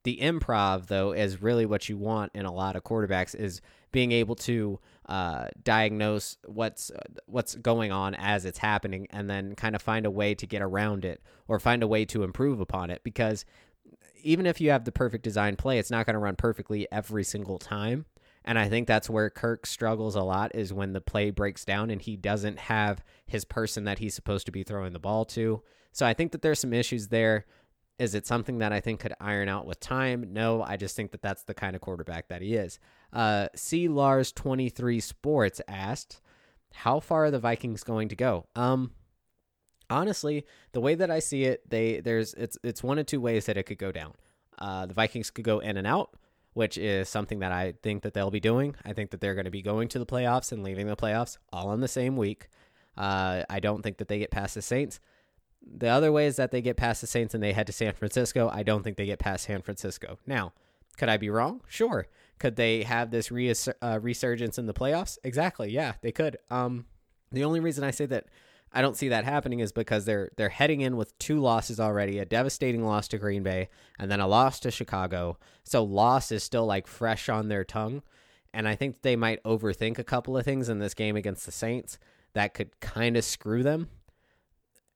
The 0.04 0.18
improv, 0.18 0.86
though, 0.86 1.12
is 1.12 1.42
really 1.42 1.66
what 1.66 1.88
you 1.88 1.96
want 1.96 2.30
in 2.32 2.46
a 2.46 2.52
lot 2.52 2.76
of 2.76 2.84
quarterbacks 2.84 3.34
is 3.34 3.60
being 3.90 4.12
able 4.12 4.36
to 4.36 4.78
uh, 5.08 5.46
diagnose 5.62 6.36
what's 6.44 6.92
what's 7.26 7.54
going 7.56 7.90
on 7.92 8.14
as 8.14 8.44
it's 8.44 8.58
happening, 8.58 9.06
and 9.10 9.28
then 9.28 9.54
kind 9.54 9.74
of 9.74 9.82
find 9.82 10.06
a 10.06 10.10
way 10.10 10.34
to 10.34 10.46
get 10.46 10.62
around 10.62 11.04
it 11.04 11.22
or 11.48 11.58
find 11.58 11.82
a 11.82 11.88
way 11.88 12.04
to 12.04 12.22
improve 12.22 12.60
upon 12.60 12.90
it. 12.90 13.02
Because 13.02 13.44
even 14.26 14.44
if 14.44 14.60
you 14.60 14.70
have 14.70 14.84
the 14.84 14.92
perfect 14.92 15.22
design 15.22 15.56
play, 15.56 15.78
it's 15.78 15.90
not 15.90 16.04
going 16.04 16.14
to 16.14 16.20
run 16.20 16.36
perfectly 16.36 16.86
every 16.90 17.24
single 17.24 17.58
time. 17.58 18.06
And 18.44 18.58
I 18.58 18.68
think 18.68 18.86
that's 18.86 19.08
where 19.10 19.30
Kirk 19.30 19.66
struggles 19.66 20.14
a 20.14 20.22
lot 20.22 20.54
is 20.54 20.72
when 20.72 20.92
the 20.92 21.00
play 21.00 21.30
breaks 21.30 21.64
down 21.64 21.90
and 21.90 22.00
he 22.00 22.16
doesn't 22.16 22.58
have 22.58 23.04
his 23.26 23.44
person 23.44 23.84
that 23.84 23.98
he's 23.98 24.14
supposed 24.14 24.46
to 24.46 24.52
be 24.52 24.62
throwing 24.62 24.92
the 24.92 24.98
ball 24.98 25.24
to. 25.26 25.62
So 25.92 26.06
I 26.06 26.14
think 26.14 26.32
that 26.32 26.42
there's 26.42 26.60
some 26.60 26.72
issues 26.72 27.08
there. 27.08 27.46
Is 27.98 28.14
it 28.14 28.26
something 28.26 28.58
that 28.58 28.72
I 28.72 28.80
think 28.80 29.00
could 29.00 29.14
iron 29.20 29.48
out 29.48 29.66
with 29.66 29.80
time? 29.80 30.32
No, 30.32 30.62
I 30.62 30.76
just 30.76 30.94
think 30.94 31.12
that 31.12 31.22
that's 31.22 31.44
the 31.44 31.54
kind 31.54 31.74
of 31.74 31.80
quarterback 31.80 32.28
that 32.28 32.42
he 32.42 32.54
is. 32.54 32.78
Uh, 33.12 33.48
C. 33.54 33.88
Lars 33.88 34.32
twenty 34.32 34.68
three 34.68 35.00
Sports 35.00 35.60
asked, 35.66 36.20
"How 36.74 37.00
far 37.00 37.24
are 37.24 37.30
the 37.30 37.38
Vikings 37.38 37.82
going 37.82 38.08
to 38.10 38.16
go?" 38.16 38.46
Um, 38.54 38.90
honestly, 39.90 40.44
the 40.72 40.80
way 40.80 40.94
that 40.94 41.10
I 41.10 41.18
see 41.18 41.44
it, 41.44 41.68
they 41.68 42.00
there's 42.00 42.34
it's 42.34 42.58
it's 42.62 42.82
one 42.82 42.98
of 42.98 43.06
two 43.06 43.20
ways 43.20 43.46
that 43.46 43.56
it 43.56 43.64
could 43.64 43.78
go 43.78 43.92
down. 43.92 44.14
Uh, 44.58 44.86
the 44.86 44.94
Vikings 44.94 45.30
could 45.30 45.44
go 45.44 45.58
in 45.58 45.76
and 45.76 45.86
out, 45.86 46.16
which 46.54 46.78
is 46.78 47.08
something 47.08 47.40
that 47.40 47.52
I 47.52 47.74
think 47.82 48.02
that 48.02 48.14
they'll 48.14 48.30
be 48.30 48.40
doing. 48.40 48.74
I 48.84 48.92
think 48.92 49.10
that 49.10 49.20
they're 49.20 49.34
going 49.34 49.44
to 49.44 49.50
be 49.50 49.62
going 49.62 49.88
to 49.88 49.98
the 49.98 50.06
playoffs 50.06 50.52
and 50.52 50.62
leaving 50.62 50.86
the 50.86 50.96
playoffs 50.96 51.38
all 51.52 51.72
in 51.72 51.80
the 51.80 51.88
same 51.88 52.16
week. 52.16 52.48
Uh, 52.96 53.42
I 53.50 53.60
don't 53.60 53.82
think 53.82 53.98
that 53.98 54.08
they 54.08 54.18
get 54.18 54.30
past 54.30 54.54
the 54.54 54.62
Saints. 54.62 55.00
The 55.62 55.88
other 55.88 56.12
way 56.12 56.26
is 56.26 56.36
that 56.36 56.52
they 56.52 56.62
get 56.62 56.76
past 56.76 57.00
the 57.00 57.06
Saints 57.06 57.34
and 57.34 57.42
they 57.42 57.52
head 57.52 57.66
to 57.66 57.72
San 57.72 57.92
Francisco. 57.92 58.48
I 58.52 58.62
don't 58.62 58.82
think 58.82 58.96
they 58.96 59.06
get 59.06 59.18
past 59.18 59.44
San 59.44 59.60
Francisco. 59.60 60.18
Now, 60.26 60.52
could 60.96 61.08
I 61.08 61.16
be 61.16 61.28
wrong? 61.28 61.60
Sure. 61.68 62.06
Could 62.38 62.56
they 62.56 62.84
have 62.84 63.10
this 63.10 63.30
res- 63.30 63.68
uh, 63.82 63.98
resurgence 64.00 64.58
in 64.58 64.66
the 64.66 64.74
playoffs? 64.74 65.18
Exactly. 65.24 65.70
Yeah, 65.70 65.94
they 66.00 66.12
could. 66.12 66.38
Um, 66.50 66.86
the 67.32 67.44
only 67.44 67.60
reason 67.60 67.84
I 67.84 67.90
say 67.90 68.06
that 68.06 68.26
I 68.76 68.82
don't 68.82 68.96
see 68.96 69.08
that 69.08 69.24
happening 69.24 69.60
is 69.60 69.72
because 69.72 70.04
they're 70.04 70.30
they're 70.36 70.48
heading 70.50 70.82
in 70.82 70.96
with 70.96 71.18
two 71.18 71.40
losses 71.40 71.80
already, 71.80 72.18
a 72.18 72.24
devastating 72.24 72.84
loss 72.84 73.08
to 73.08 73.18
Green 73.18 73.42
Bay 73.42 73.68
and 73.98 74.10
then 74.10 74.20
a 74.20 74.26
loss 74.26 74.60
to 74.60 74.70
Chicago. 74.70 75.38
So 75.64 75.82
loss 75.82 76.30
is 76.30 76.42
still 76.42 76.66
like 76.66 76.86
fresh 76.86 77.28
on 77.28 77.48
their 77.48 77.64
tongue, 77.64 78.02
and 78.52 78.68
I 78.68 78.74
think 78.74 79.02
they 79.02 79.16
might 79.16 79.42
overthink 79.42 79.98
a 79.98 80.04
couple 80.04 80.36
of 80.36 80.44
things 80.44 80.68
in 80.68 80.78
this 80.78 80.94
game 80.94 81.16
against 81.16 81.46
the 81.46 81.52
Saints 81.52 81.98
that 82.34 82.54
could 82.54 82.78
kind 82.80 83.16
of 83.16 83.24
screw 83.24 83.62
them 83.62 83.88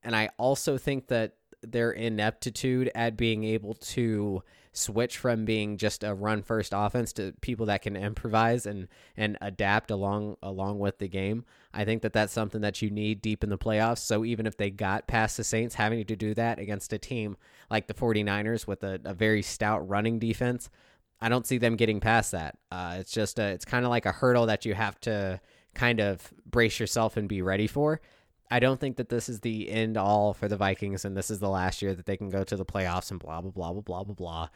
and 0.02 0.16
I 0.16 0.30
also 0.38 0.78
think 0.78 1.08
that 1.08 1.34
their 1.62 1.90
ineptitude 1.90 2.90
at 2.94 3.16
being 3.16 3.44
able 3.44 3.74
to 3.74 4.42
switch 4.72 5.18
from 5.18 5.44
being 5.44 5.76
just 5.76 6.04
a 6.04 6.14
run 6.14 6.42
first 6.42 6.72
offense 6.74 7.12
to 7.12 7.33
people 7.40 7.66
that 7.66 7.83
can 7.83 7.96
improvise 7.96 8.66
and 8.66 8.87
and 9.16 9.37
adapt 9.40 9.90
along 9.90 10.37
along 10.42 10.78
with 10.78 10.98
the 10.98 11.09
game. 11.09 11.44
I 11.74 11.85
think 11.85 12.02
that 12.02 12.12
that's 12.12 12.33
something 12.33 12.61
that 12.61 12.80
you 12.80 12.90
need 12.90 13.20
deep 13.20 13.42
in 13.42 13.50
the 13.50 13.59
playoffs. 13.59 13.98
So 13.98 14.24
even 14.24 14.46
if 14.46 14.56
they 14.56 14.70
got 14.70 15.06
past 15.06 15.37
the 15.37 15.44
Saints 15.44 15.74
having 15.74 16.04
to 16.04 16.16
do 16.16 16.35
that 16.35 16.59
against 16.59 16.92
a 16.92 16.98
team 16.98 17.37
like 17.70 17.87
the 17.87 17.94
49ers 17.94 18.66
with 18.66 18.83
a, 18.85 19.00
a 19.04 19.14
very 19.14 19.42
stout 19.42 19.88
running 19.88 20.18
defense, 20.18 20.70
I 21.20 21.28
don't 21.28 21.46
see 21.46 21.59
them 21.59 21.76
getting 21.76 22.00
past 22.00 22.33
that. 22.33 22.56
Uh, 22.70 22.96
it's 22.98 23.12
just 23.12 23.38
a, 23.38 23.48
it's 23.48 23.64
kind 23.64 23.85
of 23.85 23.90
like 23.90 24.06
a 24.06 24.12
hurdle 24.12 24.46
that 24.46 24.64
you 24.64 24.74
have 24.74 24.98
to 25.00 25.40
kind 25.74 26.00
of 26.00 26.33
brace 26.46 26.80
yourself 26.80 27.16
and 27.16 27.28
be 27.28 27.42
ready 27.42 27.66
for. 27.66 28.00
I 28.50 28.58
don't 28.58 28.80
think 28.80 28.96
that 28.96 29.08
this 29.08 29.28
is 29.28 29.40
the 29.40 29.70
end 29.70 29.96
all 29.96 30.34
for 30.34 30.48
the 30.48 30.56
Vikings 30.56 31.04
and 31.04 31.16
this 31.16 31.30
is 31.30 31.38
the 31.38 31.48
last 31.48 31.82
year 31.82 31.94
that 31.94 32.06
they 32.06 32.16
can 32.16 32.30
go 32.30 32.42
to 32.42 32.56
the 32.56 32.64
playoffs 32.64 33.10
and 33.10 33.20
blah 33.20 33.40
blah 33.40 33.50
blah 33.50 33.72
blah 33.72 33.82
blah 33.82 34.04
blah 34.04 34.14
blah. 34.14 34.48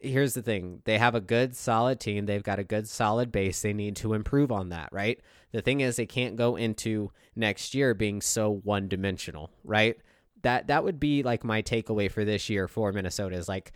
Here's 0.00 0.34
the 0.34 0.42
thing. 0.42 0.82
They 0.84 0.98
have 0.98 1.14
a 1.14 1.20
good 1.20 1.56
solid 1.56 1.98
team. 1.98 2.26
They've 2.26 2.42
got 2.42 2.60
a 2.60 2.64
good 2.64 2.88
solid 2.88 3.32
base. 3.32 3.62
They 3.62 3.72
need 3.72 3.96
to 3.96 4.14
improve 4.14 4.52
on 4.52 4.68
that, 4.68 4.90
right? 4.92 5.20
The 5.52 5.62
thing 5.62 5.80
is 5.80 5.96
they 5.96 6.06
can't 6.06 6.36
go 6.36 6.56
into 6.56 7.10
next 7.34 7.74
year 7.74 7.94
being 7.94 8.20
so 8.20 8.60
one-dimensional, 8.62 9.50
right? 9.64 9.96
That 10.42 10.68
that 10.68 10.84
would 10.84 11.00
be 11.00 11.22
like 11.22 11.44
my 11.44 11.62
takeaway 11.62 12.10
for 12.10 12.24
this 12.24 12.48
year 12.48 12.68
for 12.68 12.92
Minnesota 12.92 13.36
is 13.36 13.48
like 13.48 13.72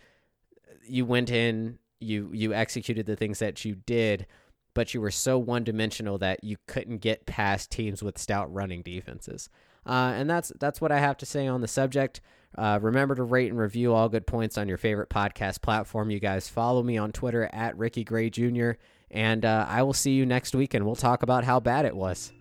you 0.85 1.05
went 1.05 1.29
in, 1.29 1.77
you 1.99 2.29
you 2.33 2.53
executed 2.53 3.05
the 3.05 3.15
things 3.15 3.39
that 3.39 3.63
you 3.65 3.75
did, 3.75 4.25
but 4.73 4.93
you 4.93 5.01
were 5.01 5.11
so 5.11 5.37
one 5.37 5.63
dimensional 5.63 6.17
that 6.19 6.43
you 6.43 6.57
couldn't 6.67 6.97
get 6.97 7.25
past 7.25 7.71
teams 7.71 8.01
with 8.01 8.17
stout 8.17 8.53
running 8.53 8.81
defenses. 8.81 9.49
Uh, 9.85 10.13
and 10.15 10.29
that's 10.29 10.51
that's 10.59 10.79
what 10.79 10.91
I 10.91 10.99
have 10.99 11.17
to 11.17 11.25
say 11.25 11.47
on 11.47 11.61
the 11.61 11.67
subject. 11.67 12.21
Uh, 12.57 12.79
remember 12.81 13.15
to 13.15 13.23
rate 13.23 13.49
and 13.49 13.59
review 13.59 13.93
all 13.93 14.09
good 14.09 14.27
points 14.27 14.57
on 14.57 14.67
your 14.67 14.77
favorite 14.77 15.09
podcast 15.09 15.61
platform. 15.61 16.11
You 16.11 16.19
guys 16.19 16.47
follow 16.47 16.83
me 16.83 16.97
on 16.97 17.11
Twitter 17.11 17.49
at 17.51 17.77
Ricky 17.77 18.03
Gray 18.03 18.29
Jr. 18.29 18.71
And 19.09 19.45
uh, 19.45 19.65
I 19.67 19.83
will 19.83 19.93
see 19.93 20.11
you 20.11 20.25
next 20.25 20.55
week, 20.55 20.73
and 20.73 20.85
we'll 20.85 20.95
talk 20.95 21.23
about 21.23 21.43
how 21.43 21.59
bad 21.59 21.85
it 21.85 21.95
was. 21.95 22.31